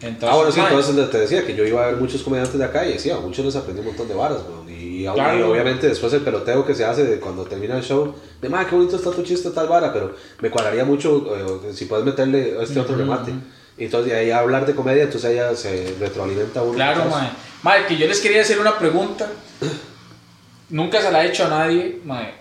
[0.02, 2.64] Entonces, ah, bueno, sí, entonces te decía que yo iba a ver muchos comediantes de
[2.64, 4.59] acá y decía, a muchos les aprendí un montón de varas, weón.
[5.00, 8.68] Y, obviamente después el peloteo que se hace de cuando termina el show, de más,
[8.68, 12.62] qué bonito está tu chiste, tal vara, pero me cuadraría mucho eh, si puedes meterle
[12.62, 13.32] este otro remate.
[13.78, 16.74] Y entonces ahí hablar de comedia, entonces ella se retroalimenta uno.
[16.74, 17.30] Claro, mae.
[17.64, 19.30] Mae, que yo les quería hacer una pregunta.
[20.70, 22.34] Nunca se la he hecho a nadie, mae.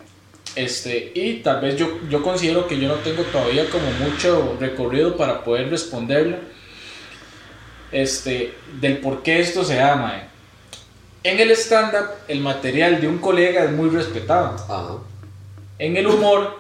[0.56, 5.16] Este, y tal vez yo, yo considero que yo no tengo todavía como mucho recorrido
[5.16, 6.38] para poder responderla.
[7.92, 10.27] Este, del por qué esto se da, mae.
[11.24, 14.54] En el stand-up, el material de un colega es muy respetado.
[14.54, 14.98] Ajá.
[15.78, 16.58] En el humor,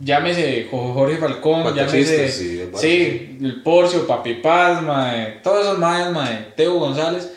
[0.00, 2.28] llámese Jo- Jorge Falcón, llámese.
[2.30, 2.70] Sí.
[2.80, 7.30] Sí, el Porcio, Papi Paz, mae, todos esos maes, mae, Teo González.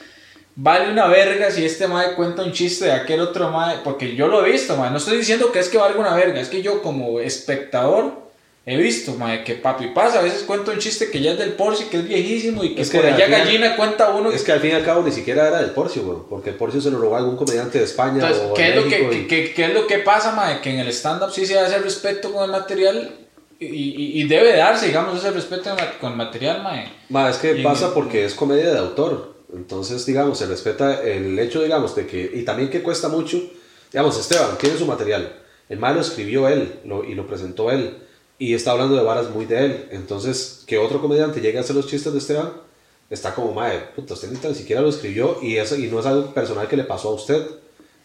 [0.60, 4.28] Vale una verga si este mae cuenta un chiste de aquel otro mae, porque yo
[4.28, 4.90] lo he visto, mae.
[4.92, 8.27] No estoy diciendo que es que valga una verga, es que yo como espectador
[8.74, 11.54] he visto, mae, que Papi Paz a veces cuenta un chiste que ya es del
[11.54, 14.30] Porcio, que es viejísimo y que, Es que por al allá final- gallina cuenta uno.
[14.32, 16.82] Es que al fin y al cabo ni siquiera era del Porcio, porque el Porcio
[16.82, 19.28] se lo robó a algún comediante de España Entonces, o ¿qué es, lo que, y-
[19.28, 20.60] que- qué es lo que pasa, mae?
[20.62, 23.16] Que en el stand-up sí se hace respeto con el material
[23.60, 26.92] y, y- y debe darse, digamos, ese respeto con el material, mae.
[27.10, 29.36] Ma, es que Y- pasa porque es comedia de autor.
[29.56, 32.32] Entonces, digamos, se respeta el hecho, digamos, de que.
[32.34, 33.42] Y también que cuesta mucho.
[33.94, 35.32] Digamos, Esteban tiene su material.
[35.70, 37.98] El mal lo escribió él lo- y lo presentó él.
[38.40, 39.90] Y está hablando de varas muy de él.
[39.92, 42.52] Entonces, que otro comediante llegue a hacer los chistes de Esteban,
[43.10, 46.06] está como, madre, puta, usted ni tan siquiera lo escribió y, eso, y no es
[46.06, 47.46] algo personal que le pasó a usted.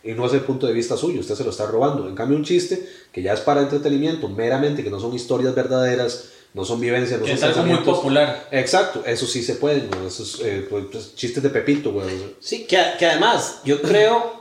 [0.04, 2.08] Y no es el punto de vista suyo, usted se lo está robando.
[2.08, 6.30] En cambio, un chiste que ya es para entretenimiento, meramente, que no son historias verdaderas,
[6.54, 8.48] no son vivencias, no Que son es algo muy popular.
[8.50, 10.06] Exacto, eso sí se puede, güey.
[10.06, 12.08] Esos eh, pues, pues, chistes de Pepito, güey.
[12.40, 14.40] Sí, que, que además yo creo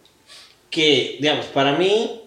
[0.70, 2.19] que, digamos, para mí,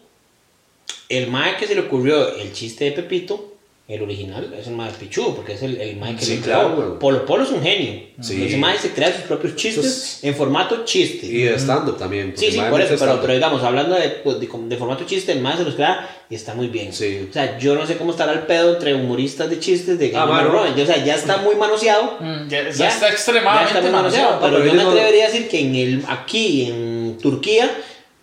[1.10, 3.50] el mae que se le ocurrió el chiste de Pepito,
[3.86, 6.74] el original, es el mae pichudo, porque es el, el mae que Sí, le claro,
[6.74, 6.86] creó.
[6.88, 7.00] güey.
[7.00, 8.02] Polo Polo es un genio.
[8.22, 8.42] Sí.
[8.46, 11.26] Ese mae se crea sus propios chistes Entonces- en formato chiste.
[11.28, 12.34] Y de stand-up también.
[12.38, 15.42] Sí, sí, por eso, pero, pero digamos, hablando de, pues, de, de formato chiste, el
[15.42, 16.94] mae se los crea y está muy bien.
[16.94, 17.28] Sí.
[17.30, 20.20] O sea, yo no sé cómo estará el pedo entre humoristas de chistes de Ah,
[20.28, 20.50] Game mano.
[20.50, 20.82] Robin.
[20.82, 22.18] O sea, ya está muy manoseado.
[22.22, 24.40] Mm, ya, Ya, está ya extremadamente está muy manoseado.
[24.40, 27.70] manoseado, pero pero yo me no- atrevería a decir que en el, aquí en Turquía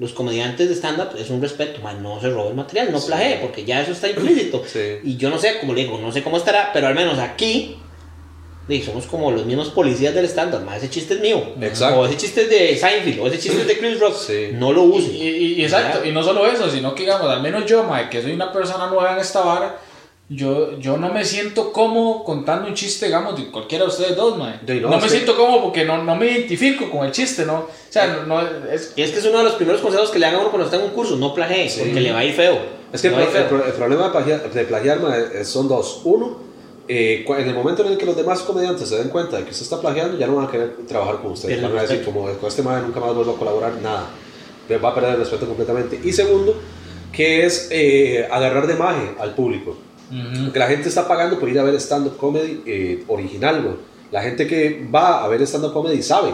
[0.01, 3.07] los comediantes de stand-up es un respeto, man, no se robe el material, no Sí.
[3.09, 4.65] plagee, porque ya eso está implícito.
[4.67, 4.81] Sí.
[5.05, 7.77] Y yo no sé, como le digo, no sé cómo estará, pero al menos aquí
[8.67, 11.43] di, somos como los mismos policías del stand-up, man, ese chiste es mío.
[11.61, 12.01] Exacto.
[12.01, 14.49] O ese chiste es de Seinfeld, o ese chiste es de Chris Rock, Sí.
[14.53, 15.09] no lo Y, use.
[15.13, 18.23] y- y- exacto, y no solo eso, sino que digamos, al menos yo, mae, que
[18.23, 19.77] soy una persona nueva en esta vara,
[20.33, 24.39] yo, yo no me siento cómodo contando un chiste, digamos, de cualquiera de ustedes dos,
[24.39, 24.61] mae.
[24.81, 27.55] No, no, me siento cómodo porque no, no me identifico con el chiste, ¿no?
[27.57, 30.21] O sea, no, no- es, Y es que es uno de los primeros consejos que
[30.21, 31.81] le hagan a uno cuando está en un curso, no plagee, Sí.
[31.85, 32.59] porque le va a ir feo.
[32.93, 33.49] Es que el, el feo.
[33.49, 36.01] pro- el problema de plagiar, de plagiar, ma, eh, son dos.
[36.05, 36.39] Uno,
[36.87, 39.51] eh, en el momento en el que los demás comediantes se den cuenta de que
[39.51, 41.57] usted está plagiando, ya no van a querer trabajar con ustedes.
[41.59, 44.07] Pierde Van a decir, como con este madre nunca más vuelvo a colaborar, nada.
[44.85, 46.01] Va a perder el respeto completamente.
[46.05, 46.55] Y segundo,
[47.13, 49.77] que es eh, agarrar de maje al público.
[50.11, 50.53] Ujú.
[50.53, 53.75] Que la gente está pagando por ir a ver stand-up comedy eh, original, güey.
[54.11, 56.33] La gente que va a ver stand-up comedy sabe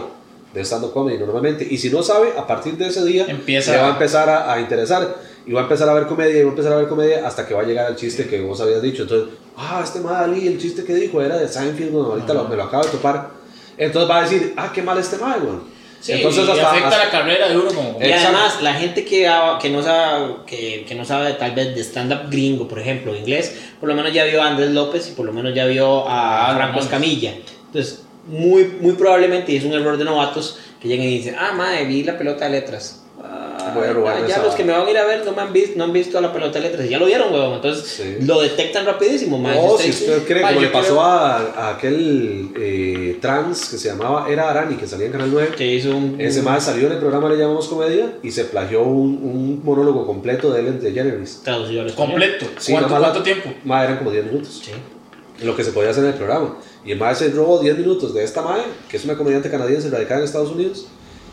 [0.53, 1.67] de stand-up comedy normalmente.
[1.69, 4.51] Y si no sabe, a partir de ese día Empieza le va a empezar a,
[4.53, 5.15] a interesar.
[5.45, 7.47] Y va a empezar a ver comedia y va a empezar a ver comedia hasta
[7.47, 9.03] que va a llegar al chiste que vos habías dicho.
[9.03, 12.55] Entonces, ah, este Madalí, el chiste que dijo era de Seinfeld, güey, ahorita lo- me
[12.57, 13.29] lo acabo de topar.
[13.77, 15.55] Entonces va a decir, ah, qué mal este mal, güey.
[15.99, 17.97] Sí, Entonces y hasta, afecta hasta- la carrera de uno como...
[18.01, 19.29] Y además, la gente que,
[19.61, 23.55] que, no sabe, que, que no sabe tal vez de stand-up gringo, por ejemplo, inglés,
[23.79, 26.51] por lo menos ya vio a Andrés López y por lo menos ya vio a
[26.51, 26.79] Ah, Franco.
[26.79, 27.33] Escamilla.
[27.65, 31.53] Entonces, muy, muy probablemente, y es un error de novatos, que lleguen y dicen, ah,
[31.53, 33.03] madre, vi la pelota de letras.
[33.77, 35.41] Voy a robarme ya esa los que me van a ir a ver no, me
[35.41, 37.53] han visto, no han visto la pelota de letras, ya lo vieron, huevón.
[37.55, 38.25] Entonces, Sí.
[38.25, 39.61] lo detectan rapidísimo, madre.
[39.61, 43.89] No, Si usted cree, como le pasó creo- a, a aquel eh, trans que se
[43.89, 45.49] llamaba Era Arani, que salía en Canal 9.
[45.57, 46.15] que hizo un...
[46.19, 50.05] Ese más salió en el programa Le llamamos Comedia y se plagió un, un monólogo
[50.05, 51.41] completo de Ellen DeGeneres.
[51.43, 52.11] traducido al español.
[52.11, 52.45] Completo.
[52.59, 53.49] Sí, ¿Cuánto, más cuánto tiempo?
[53.63, 54.61] Ma, eran como 10 minutos.
[54.65, 54.71] Sí.
[55.45, 56.57] Lo que se podía hacer en el programa.
[56.83, 59.89] Y el más se robó 10 minutos de esta madre, que es una comediante canadiense
[59.89, 60.87] radicada en Estados Unidos.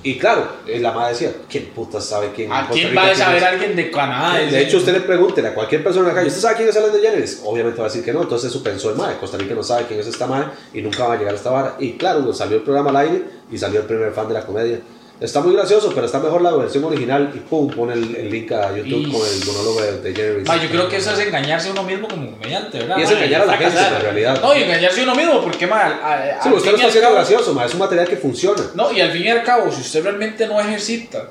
[0.05, 2.53] Y claro, eh, la madre decía, ¿quién puta sabe quién?
[2.53, 4.39] ¿A quién Rica va a saber es?" alguien de Canadá?
[4.39, 6.77] De hecho, usted le pregunte a cualquier persona en la calle, ¿usted sabe quién es
[6.77, 7.41] Ellen DeGeneres?
[7.43, 9.17] Obviamente va a decir que no, entonces eso pensó el MAE.
[9.17, 10.45] Costa Rica no sabe quién es esta MAE
[10.75, 11.77] y nunca va a llegar a esta vara.
[11.79, 14.79] Y claro, salió el programa al aire y salió el primer fan de la comedia.
[15.21, 18.51] Está muy gracioso, pero está mejor la versión original y pum, pone el, el link
[18.51, 20.47] a YouTube Y- con el monólogo de DeGeneres.
[20.49, 22.99] Ma, yo creo que eso es engañarse a uno mismo como comediante, ¿verdad?
[22.99, 23.17] Y es ma?
[23.17, 24.41] engañar a la gente, en realidad.
[24.43, 27.15] No, y engañarse a uno mismo, porque, ma, a- Sí, usted lo está haciendo cabo-
[27.15, 28.63] gracioso, ma, es un material que funciona.
[28.75, 31.29] No, y al fin y al cabo, si usted realmente no ejercita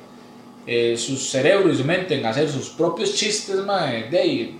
[0.65, 4.57] eh, su cerebro y su mente en hacer sus propios chistes, ma, de ahí,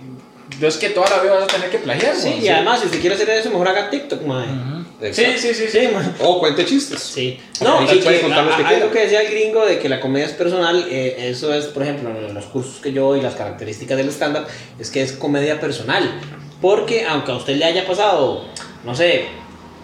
[0.60, 2.44] no es que toda la vida vas a tener que plagiar, Sí, ma.
[2.44, 4.48] y además, si usted quiere hacer eso, mejor haga TikTok, madre.
[4.52, 4.73] Ujú.
[4.73, 5.40] Sí, Exacto.
[5.40, 5.78] sí, sí, sí.
[5.80, 5.88] Sí.
[6.20, 7.00] O cuente chistes.
[7.00, 7.38] Sí.
[7.60, 8.92] No, Ahí y se puede que, contar los que algo quiera.
[8.92, 12.10] que decía el gringo de que la comedia es personal, eh, eso es, por ejemplo,
[12.10, 14.46] en los cursos que yo doy, las características del stand-up,
[14.78, 16.20] es que es comedia personal.
[16.60, 18.44] Porque aunque a usted le haya pasado,
[18.84, 19.26] no sé,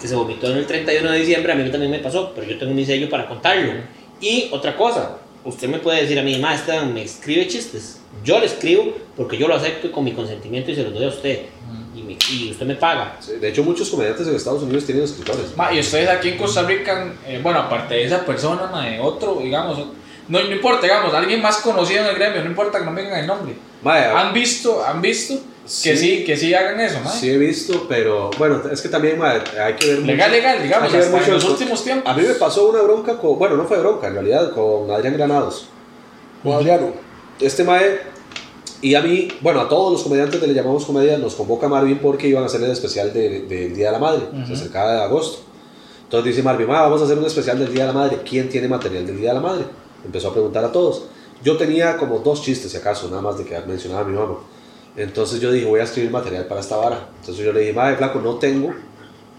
[0.01, 2.59] que se vomitó en el 31 de diciembre, a mí también me pasó, pero yo
[2.59, 3.73] tengo mi sello para contarlo.
[4.21, 8.01] Y otra cosa, usted me puede decir a mí, maestra, me escribe chistes.
[8.25, 11.05] Yo le escribo porque yo lo acepto y con mi consentimiento y se los doy
[11.05, 11.41] a usted.
[11.41, 11.80] Y,
[12.11, 13.17] me- y usted me paga.
[13.21, 15.57] Sí, De hecho, muchos comediantes en Estados Unidos tienen escritores.
[15.57, 19.01] Ma, y ustedes aquí en Costa Rica, eh, bueno, aparte de esa persona, ma, de
[19.01, 19.79] otro, digamos,
[20.29, 23.03] no, no importa, digamos, alguien más conocido en el gremio, no importa que no me
[23.03, 23.55] digan el nombre.
[23.83, 25.97] Mae, ¿Han visto, han visto que Sí.
[25.97, 27.11] sí, que sí hagan eso, ma?
[27.11, 30.63] Sí he visto, pero bueno, es que también mae, hay que ver mucho- Legal, legal,
[30.63, 32.13] digamos, hay que ver hasta en mucho los últimos tiempos.
[32.13, 35.15] A mí me pasó una bronca con, bueno, no fue bronca en realidad, con Adrián
[35.17, 35.69] Granados.
[36.43, 36.93] Con Adriano.
[37.41, 38.01] Este mae,
[38.83, 41.99] y a mí, bueno, a todos los comediantes de Le Llamamos Comedia nos convoca Marvin
[41.99, 45.03] porque iban a hacer el especial de- del Día de la Madre, se acercaba de
[45.03, 45.39] agosto.
[46.05, 48.19] Entonces dice Marvin, "Ma, vamos a hacer un especial del Día de la Madre.
[48.29, 49.65] ¿Quién tiene material del Día de la Madre?
[50.05, 51.05] Empezó a preguntar a todos.
[51.45, 54.39] Yo tenía como dos chistes, si acaso, nada más de que mencionaba a mi mamá.
[54.97, 57.09] Entonces yo dije, voy a escribir material para esta vara.
[57.21, 58.75] Entonces yo le dije, madre, flaco, no tengo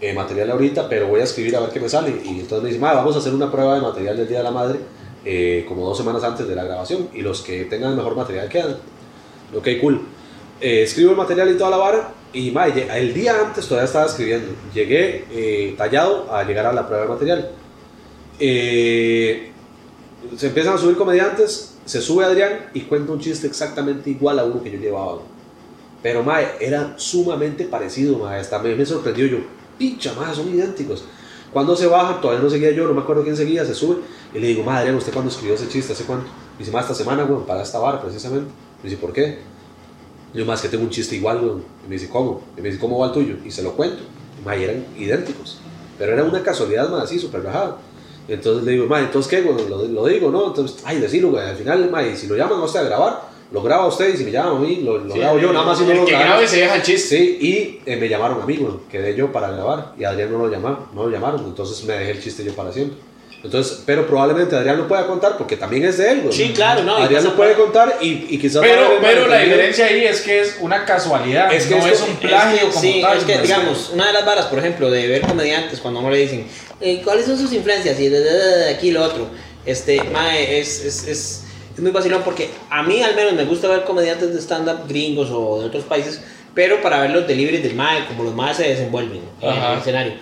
[0.00, 2.10] eh, material ahorita, pero voy a escribir a ver qué me sale.
[2.24, 4.44] Y entonces me dice, madre, vamos a hacer una prueba de material del Día de
[4.44, 4.80] la Madre
[5.24, 7.08] eh, como dos semanas antes de la grabación.
[7.14, 8.76] Y los que tengan mejor material quedan.
[9.54, 10.00] Ok, cool.
[10.60, 12.14] Eh, escribo el material y toda la vara.
[12.32, 14.52] Y lle- el día antes todavía estaba escribiendo.
[14.74, 17.50] Llegué eh, tallado a llegar a la prueba de material.
[18.38, 19.50] Eh,
[20.36, 24.44] se empiezan a subir comediantes, se sube Adrián y cuenta un chiste exactamente igual a
[24.44, 25.18] uno que yo llevaba.
[26.02, 28.40] Pero mae, era sumamente parecido, mae.
[28.40, 29.38] Hasta me, me sorprendió yo.
[29.78, 31.04] Picha, mae, son idénticos.
[31.52, 33.96] Cuando se bajan, todavía no seguía yo, no me acuerdo quién seguía, se sube.
[34.34, 35.92] Y le digo, madre, ¿usted cuándo escribió ese chiste?
[35.92, 36.26] ¿Hace cuánto?
[36.56, 38.50] Y dice, más esta semana, güey, para esta vara, precisamente.
[38.82, 39.38] Me dice, ¿por qué?
[40.34, 41.52] Y yo, más que tengo un chiste igual, güey.
[41.86, 42.42] Y me dice, ¿cómo?
[42.56, 43.36] Y me dice, ¿cómo va el tuyo?
[43.44, 44.02] Y se lo cuento.
[44.40, 45.58] Y mae, eran idénticos.
[45.98, 47.76] Pero era una casualidad, más así, súper rajada.
[48.28, 49.68] Entonces le digo, mae, ¿entonces qué, güey?
[49.68, 50.46] Lo, lo digo, ¿no?
[50.48, 51.44] Entonces, ay, decirlo, güey.
[51.44, 54.24] Al final, mae, si lo llaman a usted a grabar, lo graba usted y si
[54.24, 56.12] me llaman a mí, lo, lo Sí, grabo yo, nada más si no lo que
[56.12, 56.24] grabo.
[56.26, 57.16] grabe se deja el chiste.
[57.18, 60.38] Sí, y eh, me llamaron a mí, güey, quedé yo para grabar y Adrián no
[60.38, 62.96] lo llamaron, no lo llamaron, entonces me dejé el chiste yo para siempre.
[63.44, 66.32] Entonces, pero probablemente Adrián lo pueda contar porque también es de él, güey.
[66.32, 68.62] Sí, claro, no, Adrián lo puede contar y, y quizás...
[68.62, 72.02] Pero, pero la diferencia ahí es que es una casualidad, Es que no es es,
[72.02, 73.18] un plagio Es que, como sí, tal.
[73.18, 73.42] es que, ¿no?
[73.42, 76.46] digamos, una de las varas, por ejemplo, de ver comediantes, cuando a uno le dicen,
[76.80, 77.98] eh, ¿cuáles son sus influencias?
[77.98, 79.28] Y de, de, de, de aquí lo otro.
[79.66, 83.66] Este, mae, es, es, es, es muy vacilón porque a mí al menos me gusta
[83.66, 86.20] ver comediantes de stand-up gringos o de otros países,
[86.54, 90.12] pero para ver los deliveries del mae, como los mae se desenvuelven en el escenario.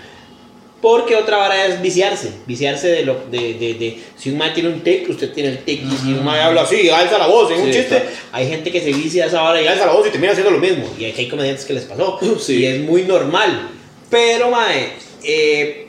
[0.80, 4.70] Porque otra vara es viciarse, viciarse de lo de, de, de si un mae tiene
[4.70, 7.50] un tic, usted tiene el tic, y si un mae habla así, alza la voz
[7.50, 8.02] en un chiste,
[8.32, 10.50] hay gente que se vicia a esa vara y alza la voz y termina haciendo
[10.50, 10.86] lo mismo.
[10.98, 12.18] Y aquí hay comediantes que les pasó.
[12.40, 12.60] Sí.
[12.60, 13.68] Y es muy normal.
[14.08, 15.88] Pero, mae, eh,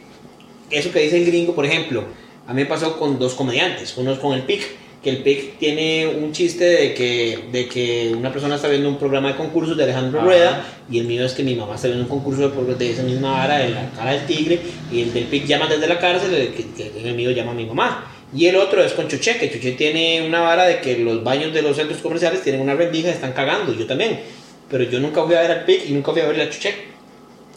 [0.69, 2.03] eso que dice el gringo, por ejemplo,
[2.47, 3.95] a mí me pasó con dos comediantes.
[3.95, 4.61] Uno es con el PIC,
[5.03, 8.97] que el PIC tiene un chiste de que, de que una persona está viendo un
[8.99, 10.27] programa de concursos de Alejandro Ajá.
[10.27, 13.01] Rueda y el mío es que mi mamá está viendo un concurso de, de esa
[13.01, 14.59] misma vara, de la cara del tigre,
[14.91, 17.55] y el del PIC llama desde la cárcel, el, que, que el mío llama a
[17.55, 18.13] mi mamá.
[18.33, 21.53] Y el otro es con Chuché, que Chuché tiene una vara de que los baños
[21.53, 24.21] de los centros comerciales tienen una rendija y están cagando, yo también.
[24.69, 26.91] Pero yo nunca fui a ver al PIC y nunca fui a ver a Chuché.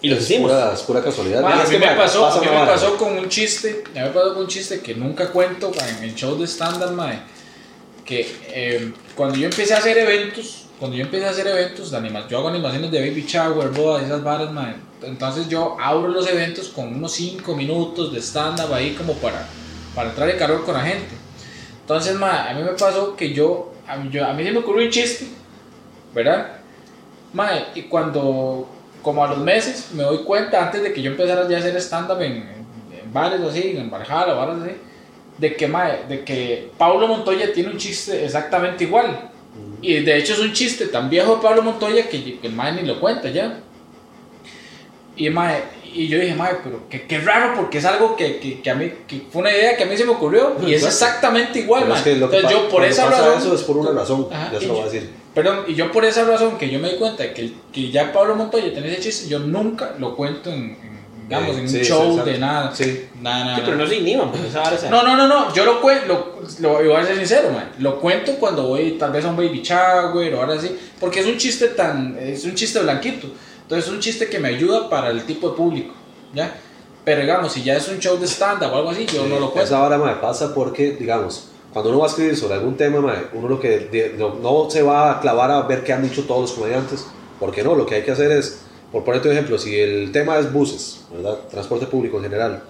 [0.03, 0.51] Y los hicimos.
[0.51, 1.42] Pura, es pura casualidad.
[1.42, 4.11] Ma, Es a que, mí me pasó, me pasó con un chiste, a mí me
[4.11, 7.34] pasó con un chiste que nunca cuento en el show de stand-up, mae.
[8.05, 11.96] Que eh, cuando yo empecé a hacer eventos, cuando yo empecé a hacer eventos de
[11.96, 14.74] animación, yo hago animaciones de baby shower, bodas, esas varas, mae.
[15.02, 19.46] Entonces yo abro los eventos con unos 5 minutos de stand-up ahí como para,
[19.94, 21.14] para entrar en calor con la gente.
[21.80, 24.59] Entonces, mae, a mí me pasó que yo, a mí, yo, a mí se me
[24.59, 25.26] ocurrió un chiste,
[26.14, 26.61] ¿verdad?
[27.32, 28.66] Mae, y cuando,
[29.02, 31.76] como a los meses, me doy cuenta, antes de que yo empezara ya a hacer
[31.76, 34.76] stand-up en, en, bares o así, en Valhalla, bares así,
[35.39, 39.30] de que, mae, de que Pablo Montoya tiene un chiste exactamente igual.
[39.80, 42.72] Y de hecho es un chiste tan viejo de Pablo Montoya que, que el mae
[42.72, 43.61] ni lo cuenta ya.
[45.16, 45.62] Y, mae,
[45.93, 48.74] y yo dije, mae, pero qué, qué raro porque es algo que, que, que a
[48.74, 51.87] mí, que fue una idea que a mí se me ocurrió y es exactamente igual,
[51.87, 52.01] mae.
[52.01, 53.39] es Entonces yo por esa razón...
[53.39, 55.11] eso es por una razón, Ajá, ya se lo voy a decir.
[55.35, 58.37] Perdón, y yo por esa razón que yo me di cuenta que, que ya Pablo
[58.37, 60.93] Montoya tiene ese chiste, yo nunca lo cuento en, en,
[61.28, 62.30] digamos, en un sí, sí, show exacto.
[62.30, 62.74] de nada.
[62.74, 63.08] Sí.
[63.20, 63.56] Nada, nada.
[63.56, 63.84] Sí, pero nada.
[63.84, 66.06] no se inhiban, porque esa vara No, no, no, no, yo lo cuento,
[66.60, 67.72] lo, lo, voy a ser sincero, man.
[67.78, 71.26] Lo cuento cuando voy tal vez a un baby shower o ahora sí, porque es
[71.26, 73.28] un chiste tan, es un chiste blanquito.
[73.62, 75.94] Entonces es un chiste que me ayuda para el tipo de público,
[76.34, 76.54] ¿ya?
[77.04, 79.50] Pero digamos, si ya es un show de stand-up o algo así, yo no lo
[79.50, 79.62] cuento.
[79.62, 83.26] Esa hora me pasa porque, digamos, cuando uno va a escribir sobre algún tema, mae,
[83.32, 86.42] uno lo que no, no se va a clavar a ver qué han dicho todos
[86.42, 87.06] los comediantes,
[87.40, 88.60] porque no, lo que hay que hacer es,
[88.95, 91.38] por ponerte un ejemplo, si el tema es buses, ¿verdad?
[91.51, 92.62] Transporte público en general,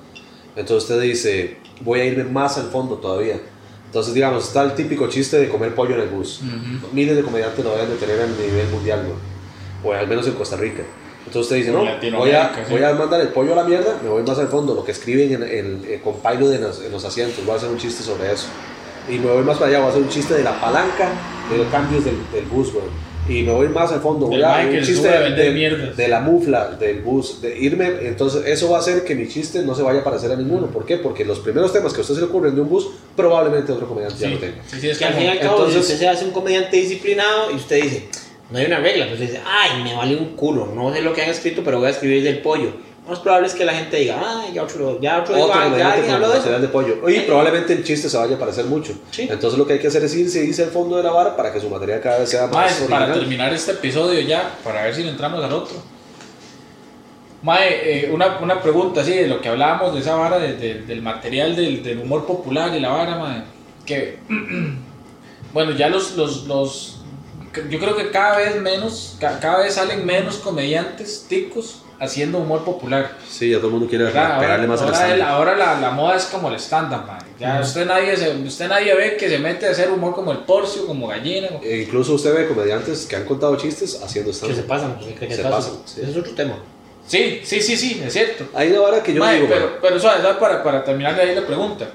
[0.57, 3.41] entonces usted dice, voy a irme más al fondo todavía.
[3.87, 6.41] Entonces, digamos, está el típico chiste de comer pollo en el bus.
[6.93, 9.89] Miles de comediantes lo deben de tener a nivel mundial, ¿no?
[9.89, 10.83] o al menos en Costa Rica.
[11.27, 11.85] Entonces usted dice, no,
[12.18, 12.72] voy a, sí.
[12.72, 14.93] voy a mandar el pollo a la mierda, me voy más al fondo, lo que
[14.93, 18.03] escriben en, en- con pailo de los, en los asientos, voy a hacer un chiste
[18.03, 18.47] sobre eso.
[19.09, 21.11] Y me voy más para allá, voy a hacer un chiste de la palanca
[21.51, 22.85] de los cambios del, del bus, güey.
[23.27, 27.41] Y me voy más al fondo, voy a un chiste de, la mufla del bus,
[27.41, 30.31] de irme, entonces eso va a hacer que mi chiste no se vaya a parecer
[30.31, 30.66] a ninguno.
[30.66, 30.99] ¿Por qué?
[30.99, 33.89] Porque los primeros temas que a usted se le ocurren de un bus, probablemente otro
[33.89, 34.62] comediante ya Sí, lo tenga.
[34.66, 36.33] sí, sí, es que al fin y al cabo, entonces- si usted se hace un
[36.33, 38.09] comediante disciplinado y usted dice,
[38.51, 41.14] no hay una regla, pues usted dice, ay, me vale un culo, no sé lo
[41.14, 42.72] que han escrito, pero voy a escribir del pollo.
[43.05, 45.92] Lo más probable es que la gente diga, ay, ya otro, ya otro, ah, ya
[45.92, 46.62] alguien habló de material eso.
[46.62, 47.09] de pollo.
[47.11, 48.94] Y probablemente el chiste se vaya a parecer mucho.
[49.11, 49.28] Sí.
[49.30, 51.52] Entonces lo que hay que hacer es irse, irse al fondo de la vara para
[51.52, 52.88] que su material cada vez sea más Mae, original.
[52.88, 55.76] para terminar este episodio ya, para ver si le entramos al otro.
[57.42, 60.80] Mae, eh, una, una pregunta así de lo que hablábamos de esa vara, de- de-
[60.82, 63.42] del material del, del humor popular y la vara, mae.
[63.84, 64.18] Que,
[65.52, 67.00] bueno, ya los, los, los,
[67.68, 72.64] yo creo que cada vez menos, ca- cada vez salen menos comediantes ticos haciendo humor
[72.64, 73.12] popular.
[73.28, 74.38] Sí, ya todo el mundo quiere ¿verdad?
[74.38, 75.30] pegarle Ahora, más al ahora, el- stand.
[75.30, 77.18] ahora la, la moda es como el stand-up, mae.
[77.40, 80.38] Ya usted, nadie se, usted nadie ve que se mete a hacer humor como el
[80.38, 81.48] porcio, como gallina.
[81.48, 85.14] como- E incluso usted ve comediantes que han contado chistes haciendo Que se pasan, pues,
[85.18, 85.50] que Se pasan.
[85.61, 86.00] pasan, sí.
[86.02, 86.57] Ese es otro tema.
[87.07, 88.46] Sí, sí, sí, sí, es cierto.
[88.55, 91.22] Hay una vara que yo Mae, digo, pero, mae, pero suave, para, para terminar de
[91.22, 91.86] ahí la pregunta.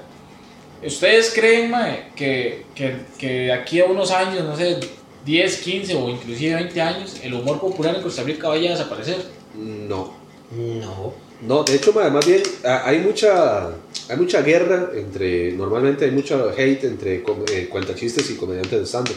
[0.84, 4.78] ¿Ustedes creen, mae, que, que, que de aquí a unos años, no sé,
[5.24, 9.16] 10, 15 o inclusive 20 años, el humor popular en Costa Rica vaya a desaparecer?
[9.54, 10.12] No.
[10.52, 11.14] No.
[11.42, 13.68] No, de hecho, más bien hay mucha,
[14.08, 19.10] hay mucha guerra entre, normalmente hay mucho hate entre eh, cuentachistes y comediantes de stand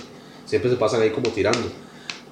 [0.45, 1.67] Siempre se pasan ahí como tirando.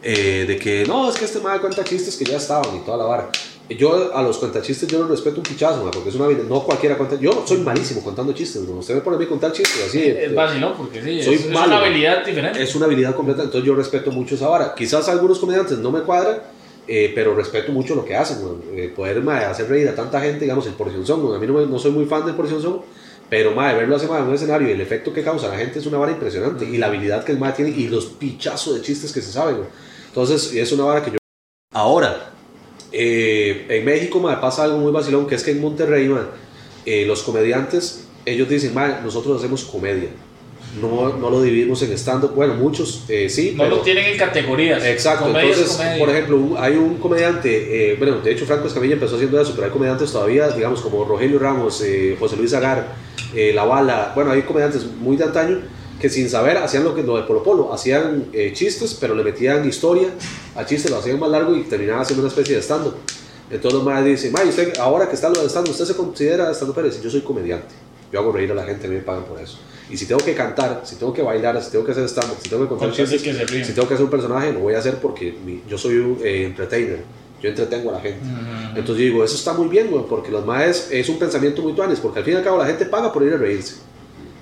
[0.04, 2.98] Eh, de que no, es que este mae cuenta chistes que ya estaban y toda
[2.98, 3.30] la vara.
[3.70, 6.98] Yo a los cuentachistes yo los respeto un pichazo, porque es una habilidad, no cualquiera
[6.98, 7.18] cuenta.
[7.18, 8.80] Yo soy malísimo contando chistes, ¿no?
[8.80, 10.04] usted me pone a mí contar chistes así.
[10.04, 11.86] Es vacilón, porque sí, soy es, es malo, una mae.
[11.88, 12.62] habilidad diferente.
[12.62, 14.74] es una habilidad completa, entonces yo respeto mucho esa vara.
[14.76, 16.42] Quizás a algunos comediantes no me cuadran,
[16.94, 18.38] eh, pero respeto mucho lo que hacen.
[18.76, 21.66] Eh, poder hacer reír a tanta gente, digamos, el Porción Son, a mí no, me-
[21.66, 22.82] no soy muy fan del Porción Son,
[23.30, 25.80] pero mae, verlo hacer en un escenario y el efecto que causa a la gente
[25.80, 28.82] es una vara impresionante, y la habilidad que el mae tiene y los pichazos de
[28.82, 29.58] chistes que se saben.
[30.08, 31.18] Entonces, es una vara que yo...
[31.74, 32.34] Ahora,
[32.92, 36.14] eh, en México mae, pasa algo muy vacilón, que es que en Monterrey,
[36.86, 40.10] eh, los comediantes, ellos dicen, nosotros hacemos comedia.
[40.80, 42.32] No, no lo dividimos en stand-up.
[42.34, 43.54] Bueno, muchos eh, sí.
[43.56, 44.84] no pero- lo tienen en categorías.
[44.86, 49.40] Exacto, entonces, por ejemplo, hay un comediante, eh, bueno, de hecho Franco Escamilla empezó haciendo
[49.42, 52.94] eso, pero hay comediantes todavía, digamos, como Rogelio Ramos, eh, José Luis Agar,
[53.36, 55.60] eh, La Bala, bueno, hay comediantes muy de antaño
[56.00, 59.24] que sin saber hacían lo que lo de Polo Polo, hacían eh, chistes, pero le
[59.24, 60.08] metían historia
[60.56, 62.96] al chiste, lo hacían más largo y terminaban haciendo una especie de stand-up.
[63.52, 66.50] Entonces los madres dicen, "Mae, usted, ahora que está lo de stand-up, ¿usted se considera
[66.54, 66.82] stand-up?
[67.04, 67.76] Yo soy comediante,
[68.12, 69.60] yo hago reír a la gente, a mí me pagan por eso.
[69.92, 72.50] Y si tengo que cantar, si tengo que bailar, si tengo que hacer stand-up, si
[72.50, 74.96] tengo que contar chistes, que si tengo que hacer un personaje, lo voy a hacer
[74.96, 77.00] porque mi- yo soy un eh, entertainer.
[77.42, 78.20] Yo entretengo a la gente.
[78.76, 81.74] Entonces yo digo, eso está muy bien, güey, porque los maes es un pensamiento muy
[81.74, 83.78] tuanes, porque al fin y al cabo la gente paga por ir a reírse.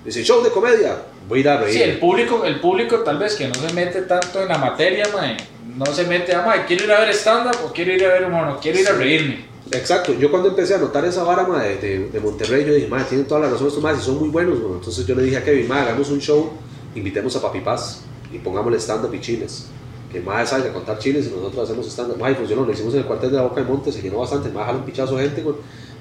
[0.03, 0.97] Dice, show de comedia,
[1.27, 1.73] voy a ir a reír.
[1.73, 5.05] Sí, el público, el público tal vez que no se mete tanto en la materia,
[5.13, 5.37] mae,
[5.77, 8.25] no se mete a, mae, quiero ir a ver stand-up o quiero ir a ver
[8.25, 9.45] humor, no quiero ir a reírme.
[9.71, 13.27] Exacto, yo cuando empecé a notar esa vara de, de, Monterrey, yo dije, madre, tienen
[13.27, 14.57] toda la razón estos más y son muy buenos.
[14.57, 16.51] Entonces yo le dije a Kevin, madre, hagamos un show
[16.95, 18.01] invitemos a Papi Paz
[18.31, 19.67] y pongámosle stand-up y chiles.
[20.11, 22.17] Que mae salga a contar chiles y nosotros hacemos stand-up.
[22.17, 24.49] Mae, funcionó, lo hicimos en el cuartel de la Boca de Monte, se llenó bastante,
[24.49, 25.43] mae jaló un pichazo de gente.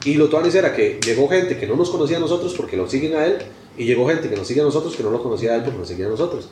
[0.04, 2.88] Y lo tuanis era que llegó gente que no nos conocía a nosotros porque lo
[2.88, 3.38] siguen a él,
[3.76, 5.78] y llegó gente que nos sigue a nosotros que no lo conocía a él porque
[5.78, 6.48] nos seguía a nosotros.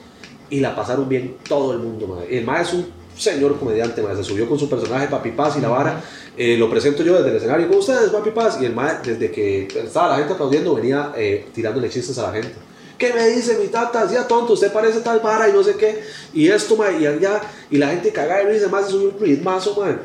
[0.51, 2.39] Y la pasaron bien todo el mundo, mae.
[2.39, 2.87] El mae es un
[3.17, 4.17] señor comediante, mae.
[4.17, 6.03] Se subió con su personaje Papi Paz y la vara.
[6.37, 8.59] Eh, lo presento yo desde el escenario con ustedes, Papi Paz.
[8.61, 12.33] Y el mae, desde que estaba la gente aplaudiendo, venía eh, tirándole chistes a la
[12.33, 12.55] gente.
[12.99, 14.05] ¿Qué me dice mi tata?
[14.07, 16.03] Decía tonto, usted parece tal vara y no sé qué.
[16.33, 17.41] Y esto, mae, y allá.
[17.71, 19.97] Y la gente cagada de risa, más subió un ritmazo, mae.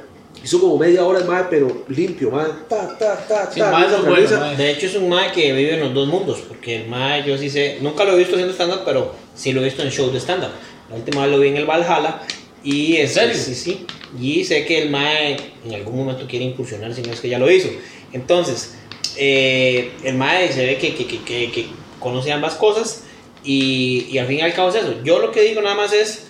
[0.43, 2.47] Hizo como media hora el mae, pero limpio, mae.
[2.67, 3.71] Ta, ta, ta, Sí, ta.
[3.71, 4.57] mae, es bueno, mae.
[4.57, 7.37] De hecho es un mae que vive en los dos mundos, porque el mae yo
[7.37, 10.11] sí sé, nunca lo he visto haciendo stand-up, pero sí lo he visto en shows
[10.11, 10.51] de stand-up.
[10.89, 12.21] La última vez lo vi en el Valhalla
[12.63, 13.35] y es, serio?
[13.35, 13.85] Sí, sí.
[14.19, 17.39] Y sé que el mae en algún momento quiere incursionar, si no es que ya
[17.39, 17.69] lo hizo.
[18.13, 18.73] Entonces,
[19.17, 21.65] eh, el mae se ve que, que, que, que,
[21.99, 23.03] conoce ambas cosas
[23.43, 24.95] y, y al fin y al cabo es eso.
[25.03, 26.23] Yo lo que digo nada más es,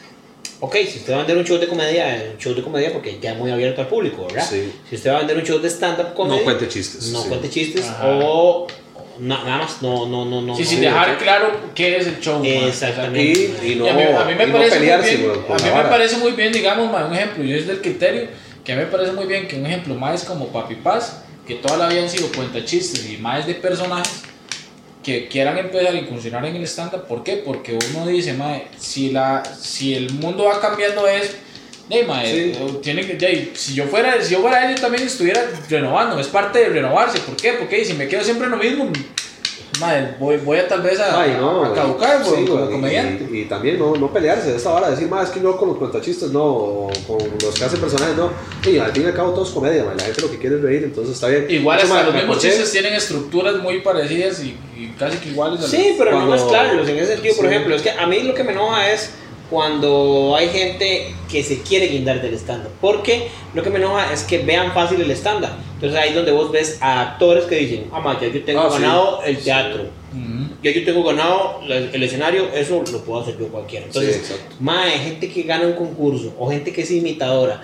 [0.60, 3.20] ok, si usted va a vender un show de comedia, un show de comedia porque
[3.22, 4.48] ya es muy abierto al público, ¿verdad?
[4.50, 4.72] Sí.
[4.90, 7.08] Si usted va a vender un show de stand-up comedia, No cuente chistes.
[7.12, 7.30] no sí.
[7.30, 8.08] cuente chistes Ajá.
[8.08, 8.68] o,
[9.20, 10.56] nada más, no, no, no, no.
[10.56, 10.70] Sí, no.
[10.70, 12.42] sin dejar claro qué es el show.
[12.44, 13.22] Exactamente.
[13.64, 15.84] Y, y no, Y a mí, a mí me parece pelearse, muy bien, a mí
[15.84, 18.28] me parece muy bien, digamos, ma, un ejemplo, yo es del criterio
[18.64, 21.56] que a mí me parece muy bien que un ejemplo más como Papi Paz, que
[21.56, 24.24] toda la vida han sido cuentachistes y más de personajes
[25.04, 27.38] que quieran empezar a incursionar en el stand-up, ¿por qué?
[27.38, 31.36] Porque uno dice, mae, si, la, si el mundo va cambiando es,
[31.98, 32.78] de, mae, Sí.
[32.82, 36.28] tiene que, de, si yo fuera, si yo fuera él, yo también estuviera renovando, es
[36.28, 37.54] parte de renovarse, ¿por qué?
[37.54, 38.90] Porque si me quedo siempre en lo mismo,
[39.80, 43.28] mae, voy, voy a tal vez a, Ay, no, a caducar sí, como comediante.
[43.32, 45.70] Y, y también no, no pelearse de esta vara, decir, más es que yo con
[45.70, 48.32] los cuentachistes no, o con los que hacen personajes no.
[48.70, 50.58] Y al fin y al cabo todo es comedia, man, la gente lo que quiere
[50.58, 51.48] es reír, entonces está bien.
[51.50, 55.66] Igual hasta man, los mismos chistes tienen estructuras muy parecidas y, y casi que iguales.
[55.66, 56.88] Sí, pero no Cuando- mezclarlos.
[56.88, 57.52] En ese sentido, por Sí.
[57.52, 59.12] ejemplo, es que a mí lo que me enoja es
[59.52, 62.72] cuando hay gente que se quiere guindar del stand-up.
[62.82, 65.52] Porque lo que me enoja es que vean fácil el stand-up.
[65.76, 68.62] Entonces ahí es donde vos ves a actores que dicen, ah, ma, ya yo tengo
[68.62, 68.82] Ah, sí.
[68.82, 69.82] ganado el teatro.
[70.14, 70.54] Ujú.
[70.64, 73.86] Ya yo tengo ganado el escenario, eso lo puedo hacer yo cualquiera.
[73.86, 77.62] Entonces, Sí, ma, hay gente que gana un concurso o gente que es imitadora,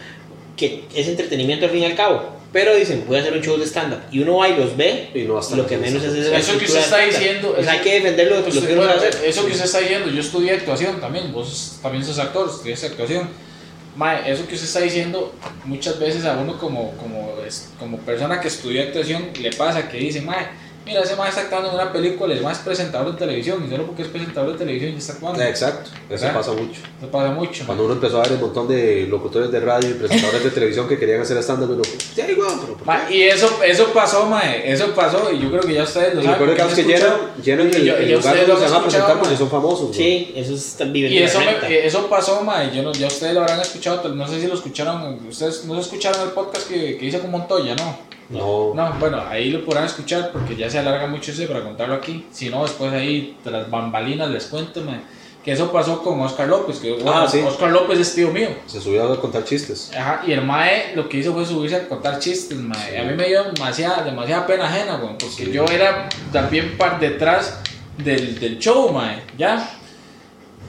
[0.55, 2.36] que es entretenimiento al fin y al cabo.
[2.57, 3.99] Pero dicen, voy a hacer un show de stand-up.
[4.11, 6.65] Y uno va y los ve, Y no hasta lo que menos es Eso que
[6.65, 8.93] usted está diciendo, O sea, eso- hay que defender lo, lo que Usted- uno bueno,
[8.93, 9.15] hacer.
[9.25, 13.29] eso que usted está diciendo, yo estudié actuación también, vos también sos actor, estudiaste actuación.
[13.95, 15.35] Mae, eso que usted está diciendo,
[15.65, 19.97] muchas veces a uno como, como, es- como persona que estudia actuación le pasa que
[19.99, 20.47] dice, mae,
[20.87, 23.85] mira, ese mae está actuando en una película, el es presentador de televisión, y solo
[23.85, 25.41] porque es presentador de televisión ya está actuando.
[25.43, 26.33] Exacto, eso ¿Verdad?
[26.33, 26.81] pasa mucho.
[26.99, 27.63] Eso pasa mucho.
[27.65, 30.87] Cuando uno empezó a ver un montón de locutores de radio y presentadores de televisión
[30.87, 32.85] que querían hacer stand-up, uno, sí, igual, pero ¿por qué?
[32.85, 36.21] Ma, y eso, eso pasó, mae, eso pasó, y yo creo que ya ustedes lo
[36.21, 36.49] Y saben.
[36.49, 37.13] es que llenan,
[37.69, 39.87] y el, yo- el y ya lugar donde se van a presentar porque son famosos.
[39.87, 39.93] güey.
[39.93, 43.33] Sí, eso es viven Y eso, me- eh, eso pasó, mae, yo no, ya ustedes
[43.33, 47.05] lo habrán escuchado, no sé si lo escucharon, ustedes no escucharon el podcast que, que
[47.05, 48.06] hice con Montoya, ¿no?
[48.29, 51.95] No, No, bueno, ahí lo podrán escuchar porque ya se alarga mucho ese para contarlo
[51.95, 52.25] aquí.
[52.31, 54.99] Si no, después ahí tras bambalinas les cuento, mae,
[55.43, 57.39] que eso pasó con Oscar López, que bueno, Ah, sí.
[57.39, 58.49] Oscar López es tío mío.
[58.65, 59.91] se subió a contar chistes.
[59.97, 62.99] Ajá, y el mae lo que hizo fue subirse a contar chistes, mae.
[62.99, 65.51] A mí me dio demasiada, demasiada pena ajena, güey, porque Sí.
[65.53, 67.61] yo era también par detrás
[67.97, 69.76] del, del show, mae, ¿ya?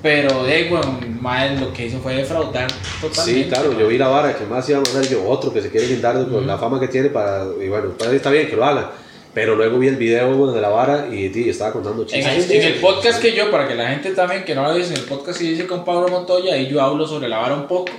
[0.02, 2.68] Pero de ahí, bueno, mae lo que hizo fue defraudar
[3.00, 3.42] totalmente.
[3.42, 3.80] Sí, claro, mae.
[3.80, 6.28] yo vi la vara que más iba a mandar yo, otro que se quiere guindar
[6.28, 8.92] con la fama que tiene para, y bueno, para está bien que lo haga.
[9.34, 12.50] Pero luego vi el video bueno, de la vara y, y estaba contando En chistes.
[12.50, 14.94] el, en el podcast que yo, para que la gente también que no lo dice,
[14.94, 17.66] en el podcast que hice con Pablo Montoya, ahí yo hablo sobre la vara un
[17.66, 17.92] poco.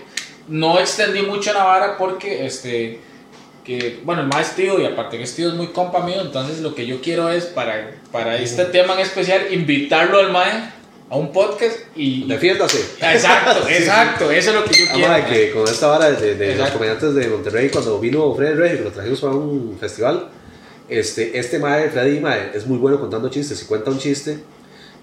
[0.47, 2.99] No extendí mucho la vara porque, este,
[3.63, 6.61] que, bueno, el más tío y aparte que es tío es muy compa mío, entonces
[6.61, 10.78] lo que yo quiero es para, para este tema en especial invitarlo al mae
[11.09, 12.25] a un podcast y...
[12.27, 12.79] Defiéndase.
[13.01, 15.07] Exacto, exacto, eso es lo que yo quiero.
[15.09, 18.77] mae, que con esta vara de, de los comediantes de Monterrey, cuando vino Freddy Regio,
[18.79, 20.29] que lo trajimos para un festival,
[20.87, 24.39] este, este mae, Freddy, mae, es muy bueno contando chistes y cuenta un chiste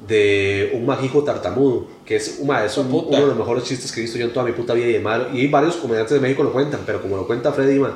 [0.06, 3.90] de un mágico tartamudo, que es, un mae, es un- uno de los mejores chistes
[3.90, 6.12] que he visto yo en toda mi puta vida y, de malo, y varios comediantes
[6.14, 7.92] de México lo cuentan, pero como lo cuenta Freddy, mae,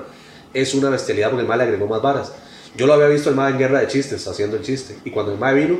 [0.54, 2.32] es una bestialidad porque el mae le agregó más varas.
[2.76, 5.32] Yo lo había visto el mae en Guerra de Chistes, haciendo el chiste, y cuando
[5.32, 5.78] el mae vino,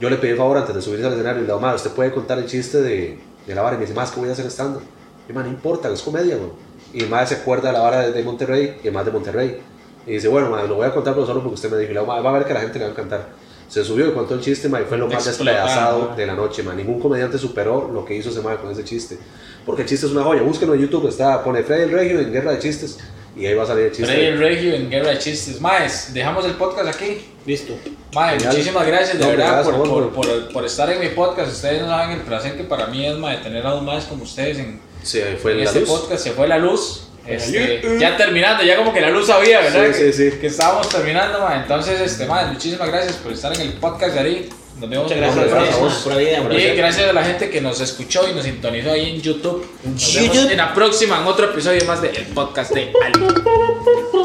[0.00, 1.90] yo le pedí el favor antes de subirse al escenario y le digo, mae, usted
[1.90, 4.32] puede contar el chiste de, de la vara, y me dice, más que voy a
[4.32, 4.82] hacer estando.
[5.28, 6.50] Y mae, no importa, es comedia, güey.
[6.92, 9.10] Y el mae se acuerda de la vara de, de Monterrey, y el mae de
[9.10, 9.60] Monterrey.
[10.06, 11.94] Y dice, bueno, mae, lo voy a contar pero solo porque usted me dijo, y
[11.94, 13.28] le digo, mae, va a ver que la gente le va a encantar.
[13.68, 16.62] Se subió y contó el chiste, mae, y fue lo más despedazado de la noche,
[16.62, 16.76] mae.
[16.76, 19.18] Ningún comediante superó lo que hizo ese mae con ese chiste.
[19.64, 20.42] Porque el chiste es una joya.
[20.42, 22.98] Búsquenlo en YouTube, está, pone Freddy el Regio en Guerra de Chistes.
[23.36, 24.36] Y ahí va a salir el Freddy el chiste.
[24.36, 25.60] Regio en Guerra de Chistes.
[25.60, 27.26] Maes, dejamos el podcast aquí.
[27.46, 27.74] Listo.
[28.12, 31.52] Mae, muchísimas gracias de No, verdad gracias, por, por, por, por estar en mi podcast.
[31.52, 34.24] Ustedes no saben el placer que para mí es mae, tener a un más como
[34.24, 35.88] ustedes en, Sí, ahí fue en la este luz.
[35.90, 36.22] podcast.
[36.24, 37.02] Se fue la luz.
[37.26, 39.86] Este, ya terminando, ya como que la luz sabía, ¿verdad?
[39.92, 40.38] Sí, que, sí, sí.
[40.38, 41.58] que estábamos terminando, mae.
[41.58, 44.48] Entonces, este, mae, muchísimas gracias por estar en el podcast de Ari.
[44.80, 46.18] Nos vemos Muchas gracias, gracias a por vos.
[46.18, 46.72] vida, hombre.
[46.72, 49.66] y gracias a la gente que nos escuchó y nos sintonizó ahí en YouTube.
[49.84, 53.26] Nos vemos en la próxima, en otro episodio más del podcast de Ali.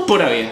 [0.07, 0.51] Pura vida.